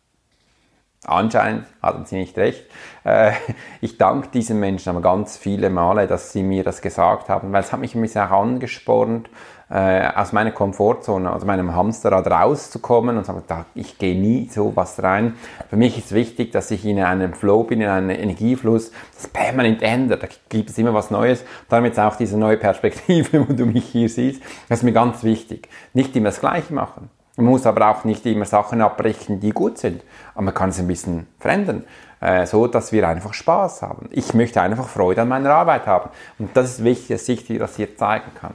Anscheinend 1.07 1.67
hatten 1.83 2.05
sie 2.05 2.15
nicht 2.15 2.35
recht. 2.35 2.65
Äh, 3.03 3.33
ich 3.81 3.99
danke 3.99 4.29
diesen 4.29 4.59
Menschen 4.59 4.89
aber 4.89 5.01
ganz 5.01 5.38
viele 5.38 5.69
Male, 5.69 6.07
dass 6.07 6.31
sie 6.31 6.41
mir 6.41 6.63
das 6.63 6.81
gesagt 6.81 7.29
haben, 7.29 7.53
weil 7.53 7.61
es 7.61 7.71
hat 7.71 7.79
mich 7.79 7.93
ein 7.93 8.01
bisschen 8.01 8.23
auch 8.23 8.41
angespornt, 8.41 9.29
äh, 9.69 10.08
aus 10.15 10.32
meiner 10.32 10.51
Komfortzone, 10.51 11.32
aus 11.32 11.43
meinem 11.43 11.75
Hamsterrad 11.75 12.28
rauszukommen 12.28 13.17
und 13.17 13.25
sagen, 13.25 13.43
da, 13.47 13.65
ich 13.73 13.97
gehe 13.97 14.19
nie 14.19 14.47
so 14.51 14.75
was 14.75 15.01
rein. 15.01 15.36
Für 15.69 15.75
mich 15.75 15.97
ist 15.97 16.13
wichtig, 16.13 16.51
dass 16.51 16.69
ich 16.71 16.86
in 16.86 16.99
einem 16.99 17.34
Flow 17.34 17.63
bin, 17.63 17.82
in 17.82 17.89
einem 17.89 18.10
Energiefluss, 18.12 18.91
das 19.15 19.28
permanent 19.28 19.82
ändert. 19.82 20.23
Da 20.23 20.28
gibt 20.49 20.69
es 20.69 20.78
immer 20.78 20.93
was 20.93 21.10
Neues. 21.10 21.43
Darum 21.69 21.86
jetzt 21.86 21.99
auch 21.99 22.15
diese 22.15 22.38
neue 22.38 22.58
Perspektive, 22.58 23.47
wo 23.49 23.54
du 23.54 23.65
mich 23.65 23.86
hier 23.86 24.10
siehst. 24.10 24.41
Das 24.69 24.80
ist 24.80 24.84
mir 24.84 24.93
ganz 24.93 25.23
wichtig. 25.23 25.67
Nicht 25.93 26.15
immer 26.15 26.30
das 26.30 26.39
Gleiche 26.39 26.73
machen. 26.73 27.10
Man 27.38 27.47
muss 27.47 27.65
aber 27.65 27.89
auch 27.89 28.06
nicht 28.06 28.25
immer 28.25 28.45
Sachen 28.45 28.82
abbrechen, 28.82 29.39
die 29.39 29.49
gut 29.49 29.78
sind. 29.78 30.04
Aber 30.36 30.43
man 30.43 30.54
kann 30.54 30.69
es 30.69 30.80
ein 30.80 30.88
bisschen 30.88 31.28
verändern, 31.39 31.84
äh, 32.21 32.45
so 32.45 32.67
dass 32.67 32.91
wir 32.91 33.08
einfach 33.08 33.34
Spaß 33.34 33.82
haben. 33.82 34.08
Ich 34.12 34.34
möchte 34.34 34.62
einfach 34.62 34.88
Freude 34.88 35.23
an 35.23 35.28
meiner 35.28 35.51
Arbeit 35.51 35.86
haben. 35.86 36.12
Und 36.39 36.56
das 36.56 36.71
ist 36.71 36.84
wichtig, 36.84 37.10
dass 37.10 37.28
ich 37.28 37.45
dir 37.45 37.60
das 37.60 37.75
hier 37.75 37.97
zeigen 37.97 38.32
kann. 38.39 38.54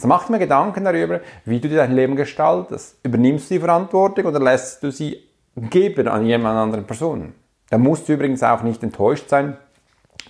Also 0.00 0.08
mach 0.08 0.26
dir 0.28 0.38
Gedanken 0.38 0.84
darüber, 0.84 1.20
wie 1.44 1.60
du 1.60 1.68
dir 1.68 1.76
dein 1.76 1.94
Leben 1.94 2.16
gestaltest. 2.16 2.96
Übernimmst 3.02 3.50
du 3.50 3.54
die 3.54 3.60
Verantwortung 3.60 4.24
oder 4.24 4.40
lässt 4.40 4.82
du 4.82 4.90
sie 4.90 5.22
geben 5.56 6.08
an 6.08 6.24
jemand 6.24 6.56
anderen 6.56 6.86
Person? 6.86 7.34
Da 7.68 7.78
musst 7.78 8.08
du 8.08 8.14
übrigens 8.14 8.42
auch 8.42 8.62
nicht 8.62 8.82
enttäuscht 8.82 9.28
sein, 9.28 9.58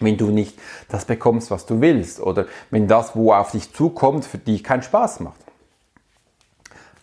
wenn 0.00 0.16
du 0.16 0.30
nicht 0.30 0.58
das 0.88 1.04
bekommst, 1.04 1.50
was 1.50 1.66
du 1.66 1.80
willst 1.80 2.20
oder 2.20 2.46
wenn 2.70 2.88
das, 2.88 3.14
wo 3.14 3.32
auf 3.32 3.52
dich 3.52 3.72
zukommt, 3.72 4.24
für 4.24 4.38
dich 4.38 4.64
keinen 4.64 4.82
Spaß 4.82 5.20
macht 5.20 5.40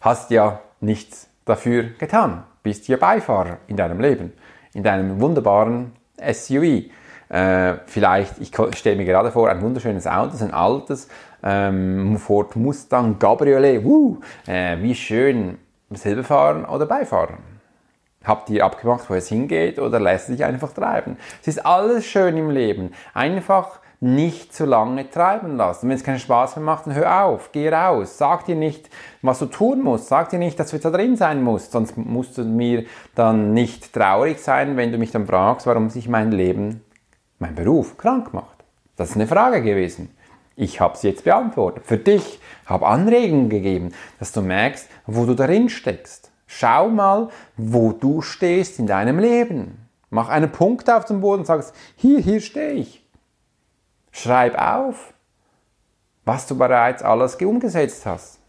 hast 0.08 0.32
ja 0.32 0.62
nichts 0.80 1.28
dafür 1.46 1.84
getan. 1.98 2.44
Bist 2.64 2.86
hier 2.86 2.98
Beifahrer 2.98 3.58
in 3.68 3.78
deinem 3.78 4.00
Leben, 4.00 4.34
in 4.74 4.84
deinem 4.84 5.20
wunderbaren 5.20 5.94
SUV. 6.18 6.92
Äh, 7.30 7.80
vielleicht, 7.88 8.40
ich 8.40 8.52
stelle 8.78 8.96
mir 8.96 9.06
gerade 9.06 9.32
vor, 9.32 9.50
ein 9.50 9.62
wunderschönes 9.62 10.08
Auto, 10.08 10.38
ein 10.42 10.54
altes 10.54 11.10
ähm, 11.44 12.18
Ford 12.18 12.56
Mustang 12.56 13.20
Cabriolet. 13.20 13.84
Uh, 13.84 14.20
äh, 14.48 14.78
wie 14.82 14.96
schön, 14.96 15.58
selber 15.92 16.24
fahren 16.24 16.66
oder 16.66 16.86
Beifahrer. 16.86 17.38
Habt 18.24 18.50
ihr 18.50 18.66
abgemacht, 18.66 19.10
wo 19.10 19.14
es 19.14 19.30
hingeht 19.30 19.80
oder 19.80 20.00
lässt 20.00 20.28
sich 20.28 20.44
einfach 20.44 20.74
treiben? 20.74 21.18
Es 21.42 21.48
ist 21.48 21.66
alles 21.66 22.06
schön 22.06 22.36
im 22.36 22.50
Leben. 22.50 22.92
Einfach 23.14 23.80
nicht 24.00 24.54
zu 24.54 24.66
lange 24.66 25.10
treiben 25.10 25.58
lassen. 25.58 25.90
Wenn 25.90 25.96
es 25.96 26.04
keinen 26.04 26.20
Spaß 26.20 26.58
mehr 26.58 26.66
macht, 26.66 26.86
dann 26.86 26.94
hör 26.94 27.24
auf, 27.24 27.52
geh 27.52 27.70
raus. 27.70 28.18
Sag 28.18 28.46
dir 28.46 28.56
nicht, 28.56 28.90
was 29.22 29.40
du 29.40 29.48
tun 29.48 29.82
musst. 29.82 30.08
Sag 30.08 30.30
dir 30.30 30.40
nicht, 30.40 30.60
dass 30.60 30.72
du 30.72 30.78
da 30.78 30.92
drin 30.92 31.16
sein 31.16 31.42
musst. 31.42 31.72
Sonst 31.72 31.98
musst 31.98 32.38
du 32.38 32.44
mir 32.44 32.86
dann 33.16 33.54
nicht 33.54 33.94
traurig 33.94 34.40
sein, 34.40 34.78
wenn 34.78 34.92
du 34.92 34.98
mich 34.98 35.12
dann 35.12 35.26
fragst, 35.26 35.66
warum 35.66 35.90
sich 35.90 36.08
mein 36.08 36.32
Leben, 36.32 36.84
mein 37.40 37.56
Beruf 37.56 37.98
krank 37.98 38.34
macht. 38.34 38.58
Das 38.98 39.12
ist 39.12 39.16
eine 39.16 39.28
Frage 39.28 39.62
gewesen. 39.62 40.10
Ich 40.60 40.82
habe 40.82 40.98
sie 40.98 41.08
jetzt 41.08 41.24
beantwortet. 41.24 41.86
Für 41.86 41.98
dich 41.98 42.40
habe 42.66 42.88
Anregungen 42.88 43.48
gegeben, 43.48 43.94
dass 44.18 44.32
du 44.32 44.42
merkst, 44.42 44.90
wo 45.06 45.26
du 45.26 45.36
darin 45.36 45.70
steckst. 45.70 46.32
Schau 46.48 46.90
mal, 46.90 47.30
wo 47.58 47.92
du 47.92 48.24
stehst 48.24 48.80
in 48.80 48.88
deinem 48.88 49.20
Leben. 49.20 49.88
Mach 50.10 50.30
einen 50.30 50.52
Punkt 50.52 50.90
auf 50.90 51.06
dem 51.06 51.22
Boden 51.22 51.42
und 51.42 51.46
sagst, 51.46 51.76
hier, 51.96 52.20
hier 52.20 52.42
stehe 52.42 52.72
ich. 52.72 53.06
Schreib 54.12 54.60
auf, 54.60 55.14
was 56.26 56.48
du 56.48 56.58
bereits 56.58 57.04
alles 57.04 57.36
umgesetzt 57.36 58.08
hast. 58.08 58.40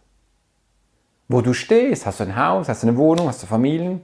Wo 1.28 1.42
du 1.42 1.52
stehst, 1.52 2.06
hast 2.06 2.20
du 2.20 2.24
ein 2.24 2.36
Haus, 2.36 2.70
hast 2.70 2.84
du 2.84 2.88
eine 2.88 2.96
Wohnung, 2.96 3.28
hast 3.28 3.42
du 3.42 3.46
Familien? 3.46 4.00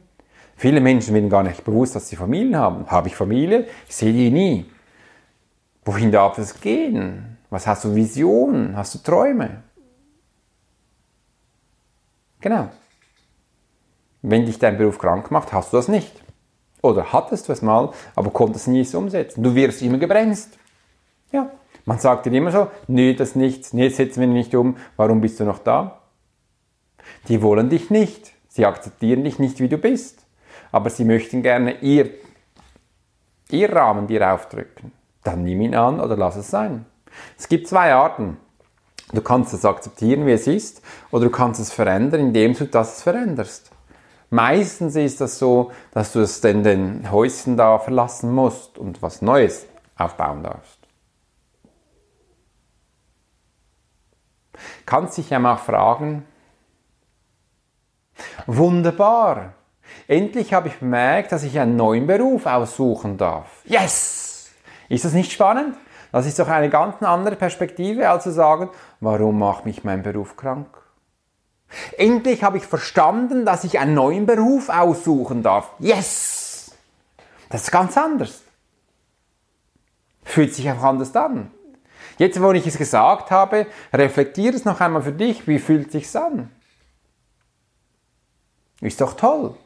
Viele 0.56 0.82
Menschen 0.82 1.14
werden 1.14 1.30
gar 1.30 1.42
nicht 1.42 1.64
bewusst, 1.64 1.96
dass 1.96 2.10
sie 2.10 2.16
Familien 2.16 2.54
haben. 2.54 2.86
Habe 2.90 3.08
ich 3.08 3.16
Familie? 3.16 3.66
Ich 3.88 3.96
sehe 3.96 4.12
die 4.12 4.30
nie. 4.30 4.70
Wohin 5.86 6.12
darf 6.12 6.36
es 6.36 6.60
gehen? 6.60 7.33
Was 7.54 7.68
hast 7.68 7.84
du 7.84 7.94
Visionen? 7.94 8.76
Hast 8.76 8.96
du 8.96 8.98
Träume? 8.98 9.62
Genau. 12.40 12.68
Wenn 14.22 14.44
dich 14.44 14.58
dein 14.58 14.76
Beruf 14.76 14.98
krank 14.98 15.30
macht, 15.30 15.52
hast 15.52 15.72
du 15.72 15.76
das 15.76 15.86
nicht. 15.86 16.20
Oder 16.82 17.12
hattest 17.12 17.48
du 17.48 17.52
es 17.52 17.62
mal, 17.62 17.92
aber 18.16 18.32
konntest 18.32 18.66
nie 18.66 18.80
es 18.80 18.92
umsetzen. 18.92 19.44
Du 19.44 19.54
wirst 19.54 19.82
immer 19.82 19.98
gebremst. 19.98 20.58
Ja, 21.30 21.48
man 21.84 22.00
sagt 22.00 22.26
dir 22.26 22.32
immer 22.32 22.50
so, 22.50 22.66
nee, 22.88 23.14
das 23.14 23.28
ist 23.28 23.36
nichts, 23.36 23.72
nee, 23.72 23.88
setzen 23.88 24.22
wir 24.22 24.26
nicht 24.26 24.52
um, 24.56 24.76
warum 24.96 25.20
bist 25.20 25.38
du 25.38 25.44
noch 25.44 25.60
da? 25.60 26.00
Die 27.28 27.40
wollen 27.40 27.70
dich 27.70 27.88
nicht, 27.88 28.32
sie 28.48 28.66
akzeptieren 28.66 29.22
dich 29.22 29.38
nicht, 29.38 29.60
wie 29.60 29.68
du 29.68 29.78
bist, 29.78 30.26
aber 30.72 30.90
sie 30.90 31.04
möchten 31.04 31.44
gerne 31.44 31.82
ihr, 31.82 32.10
ihr 33.48 33.72
Rahmen 33.72 34.08
dir 34.08 34.34
aufdrücken. 34.34 34.90
Dann 35.22 35.44
nimm 35.44 35.60
ihn 35.60 35.76
an 35.76 36.00
oder 36.00 36.16
lass 36.16 36.34
es 36.34 36.50
sein. 36.50 36.86
Es 37.38 37.48
gibt 37.48 37.68
zwei 37.68 37.94
Arten. 37.94 38.36
Du 39.12 39.20
kannst 39.20 39.52
es 39.54 39.64
akzeptieren, 39.64 40.26
wie 40.26 40.32
es 40.32 40.46
ist, 40.46 40.82
oder 41.10 41.26
du 41.26 41.30
kannst 41.30 41.60
es 41.60 41.72
verändern, 41.72 42.20
indem 42.20 42.54
du 42.54 42.66
das 42.66 43.02
veränderst. 43.02 43.70
Meistens 44.30 44.96
ist 44.96 45.20
das 45.20 45.38
so, 45.38 45.70
dass 45.92 46.12
du 46.12 46.20
es 46.20 46.40
denn 46.40 46.64
den 46.64 47.10
Häuschen 47.12 47.56
da 47.56 47.78
verlassen 47.78 48.32
musst 48.32 48.78
und 48.78 49.02
was 49.02 49.22
Neues 49.22 49.66
aufbauen 49.96 50.42
darfst. 50.42 50.78
Kannst 54.86 55.18
dich 55.18 55.30
ja 55.30 55.38
mal 55.38 55.56
fragen, 55.56 56.24
wunderbar, 58.46 59.54
endlich 60.08 60.52
habe 60.52 60.68
ich 60.68 60.78
bemerkt, 60.78 61.32
dass 61.32 61.42
ich 61.44 61.58
einen 61.58 61.76
neuen 61.76 62.06
Beruf 62.06 62.46
aussuchen 62.46 63.16
darf. 63.16 63.62
Yes! 63.64 64.50
Ist 64.88 65.04
das 65.04 65.12
nicht 65.12 65.32
spannend? 65.32 65.76
Das 66.14 66.26
ist 66.26 66.38
doch 66.38 66.46
eine 66.46 66.70
ganz 66.70 67.02
andere 67.02 67.34
Perspektive, 67.34 68.08
als 68.08 68.22
zu 68.22 68.30
sagen, 68.30 68.70
warum 69.00 69.36
macht 69.36 69.66
mich 69.66 69.82
mein 69.82 70.04
Beruf 70.04 70.36
krank? 70.36 70.68
Endlich 71.98 72.44
habe 72.44 72.56
ich 72.56 72.64
verstanden, 72.64 73.44
dass 73.44 73.64
ich 73.64 73.80
einen 73.80 73.94
neuen 73.94 74.24
Beruf 74.24 74.68
aussuchen 74.68 75.42
darf. 75.42 75.72
Yes! 75.80 76.70
Das 77.48 77.62
ist 77.62 77.72
ganz 77.72 77.98
anders. 77.98 78.42
Fühlt 80.22 80.54
sich 80.54 80.70
auch 80.70 80.84
anders 80.84 81.16
an. 81.16 81.50
Jetzt, 82.16 82.40
wo 82.40 82.52
ich 82.52 82.64
es 82.64 82.78
gesagt 82.78 83.32
habe, 83.32 83.66
reflektiere 83.92 84.54
es 84.54 84.64
noch 84.64 84.80
einmal 84.80 85.02
für 85.02 85.10
dich. 85.10 85.48
Wie 85.48 85.58
fühlt 85.58 85.90
sich's 85.90 86.14
an? 86.14 86.48
Ist 88.80 89.00
doch 89.00 89.14
toll. 89.14 89.56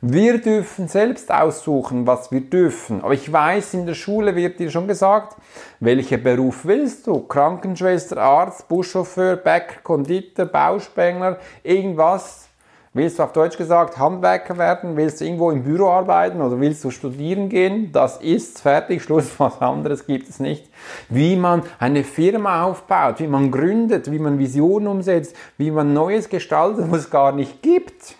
Wir 0.00 0.38
dürfen 0.38 0.88
selbst 0.88 1.32
aussuchen, 1.32 2.06
was 2.06 2.32
wir 2.32 2.40
dürfen. 2.40 3.02
Aber 3.02 3.14
ich 3.14 3.32
weiß, 3.32 3.74
in 3.74 3.86
der 3.86 3.94
Schule 3.94 4.34
wird 4.34 4.58
dir 4.58 4.70
schon 4.70 4.88
gesagt, 4.88 5.36
welcher 5.80 6.18
Beruf 6.18 6.64
willst 6.64 7.06
du? 7.06 7.20
Krankenschwester, 7.20 8.16
Arzt, 8.16 8.68
Buschauffeur, 8.68 9.36
Bäcker, 9.36 9.80
Konditor, 9.82 10.46
Bauspengler, 10.46 11.38
irgendwas. 11.62 12.48
Willst 12.94 13.18
du 13.18 13.22
auf 13.22 13.32
Deutsch 13.32 13.56
gesagt 13.56 13.96
Handwerker 13.96 14.58
werden? 14.58 14.98
Willst 14.98 15.20
du 15.20 15.24
irgendwo 15.24 15.50
im 15.50 15.62
Büro 15.62 15.88
arbeiten 15.88 16.42
oder 16.42 16.60
willst 16.60 16.84
du 16.84 16.90
studieren 16.90 17.48
gehen? 17.48 17.90
Das 17.90 18.18
ist 18.18 18.60
fertig, 18.60 19.02
Schluss, 19.04 19.32
was 19.38 19.62
anderes 19.62 20.04
gibt 20.04 20.28
es 20.28 20.40
nicht. 20.40 20.68
Wie 21.08 21.36
man 21.36 21.62
eine 21.78 22.04
Firma 22.04 22.64
aufbaut, 22.64 23.18
wie 23.20 23.28
man 23.28 23.50
gründet, 23.50 24.10
wie 24.10 24.18
man 24.18 24.38
Visionen 24.38 24.88
umsetzt, 24.88 25.34
wie 25.56 25.70
man 25.70 25.94
Neues 25.94 26.28
gestaltet, 26.28 26.90
was 26.90 27.02
es 27.02 27.10
gar 27.10 27.32
nicht 27.32 27.62
gibt. 27.62 28.16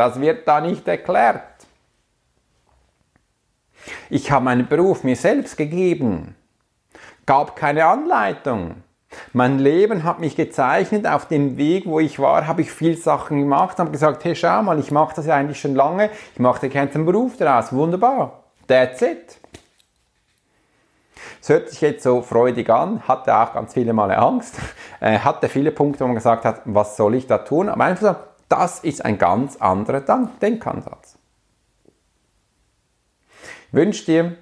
Das 0.00 0.18
wird 0.18 0.48
da 0.48 0.62
nicht 0.62 0.88
erklärt. 0.88 1.42
Ich 4.08 4.30
habe 4.30 4.46
meinen 4.46 4.66
Beruf 4.66 5.04
mir 5.04 5.14
selbst 5.14 5.58
gegeben, 5.58 6.34
gab 7.26 7.54
keine 7.54 7.84
Anleitung. 7.84 8.76
Mein 9.34 9.58
Leben 9.58 10.02
hat 10.04 10.18
mich 10.18 10.36
gezeichnet. 10.36 11.06
Auf 11.06 11.28
dem 11.28 11.58
Weg, 11.58 11.84
wo 11.84 12.00
ich 12.00 12.18
war, 12.18 12.46
habe 12.46 12.62
ich 12.62 12.72
viel 12.72 12.96
Sachen 12.96 13.40
gemacht, 13.40 13.78
habe 13.78 13.90
gesagt, 13.90 14.24
hey, 14.24 14.34
schau 14.34 14.62
mal, 14.62 14.78
ich 14.78 14.90
mache 14.90 15.16
das 15.16 15.26
ja 15.26 15.34
eigentlich 15.34 15.60
schon 15.60 15.74
lange. 15.74 16.08
Ich 16.32 16.40
mache 16.40 16.70
keinen 16.70 17.04
Beruf 17.04 17.36
daraus. 17.36 17.70
Wunderbar. 17.70 18.44
That's 18.68 19.02
it. 19.02 19.38
Es 21.42 21.50
hört 21.50 21.68
sich 21.68 21.82
jetzt 21.82 22.04
so 22.04 22.22
freudig 22.22 22.70
an, 22.70 23.06
hatte 23.06 23.36
auch 23.36 23.52
ganz 23.52 23.74
viele 23.74 23.92
Male 23.92 24.16
Angst, 24.16 24.56
äh, 25.00 25.18
hatte 25.18 25.50
viele 25.50 25.72
Punkte, 25.72 26.00
wo 26.00 26.06
man 26.06 26.14
gesagt 26.14 26.46
hat, 26.46 26.62
was 26.64 26.96
soll 26.96 27.16
ich 27.16 27.26
da 27.26 27.36
tun? 27.38 27.68
Aber 27.68 27.84
einfach 27.84 28.14
so, 28.14 28.29
das 28.50 28.80
ist 28.80 29.04
ein 29.04 29.16
ganz 29.16 29.56
anderer 29.56 30.00
Denkansatz. 30.42 31.16
Ich 33.68 33.74
wünsche 33.74 34.04
dir 34.04 34.36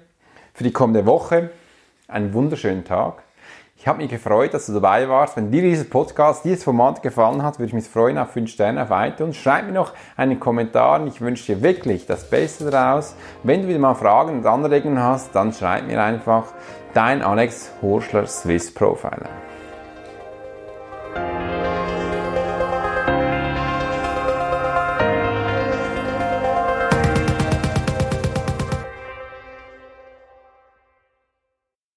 für 0.53 0.63
die 0.63 0.73
kommende 0.73 1.05
Woche 1.05 1.51
einen 2.07 2.33
wunderschönen 2.33 2.83
Tag. 2.83 3.23
Ich 3.77 3.87
habe 3.87 3.99
mich 3.99 4.09
gefreut, 4.09 4.53
dass 4.53 4.65
du 4.65 4.73
dabei 4.73 5.07
warst. 5.07 5.37
Wenn 5.37 5.51
dir 5.51 5.61
dieses 5.61 5.89
Podcast, 5.89 6.43
dieses 6.43 6.65
Format 6.65 7.01
gefallen 7.01 7.43
hat, 7.43 7.59
würde 7.59 7.67
ich 7.67 7.73
mich 7.73 7.87
freuen 7.87 8.17
auf 8.17 8.31
5 8.31 8.49
Sterne 8.51 8.83
auf 8.83 8.89
iTunes. 8.91 9.37
Schreib 9.37 9.67
mir 9.67 9.71
noch 9.71 9.93
einen 10.17 10.37
Kommentar. 10.37 11.05
Ich 11.05 11.21
wünsche 11.21 11.45
dir 11.45 11.61
wirklich 11.61 12.05
das 12.05 12.29
Beste 12.29 12.69
daraus. 12.71 13.15
Wenn 13.43 13.61
du 13.61 13.67
wieder 13.69 13.79
mal 13.79 13.93
Fragen 13.93 14.39
und 14.39 14.45
Anregungen 14.45 15.01
hast, 15.01 15.33
dann 15.33 15.53
schreib 15.53 15.87
mir 15.87 16.03
einfach 16.03 16.51
dein 16.93 17.21
Alex 17.21 17.71
Horschler 17.81 18.25
Swiss 18.25 18.73
Profiler. 18.73 19.29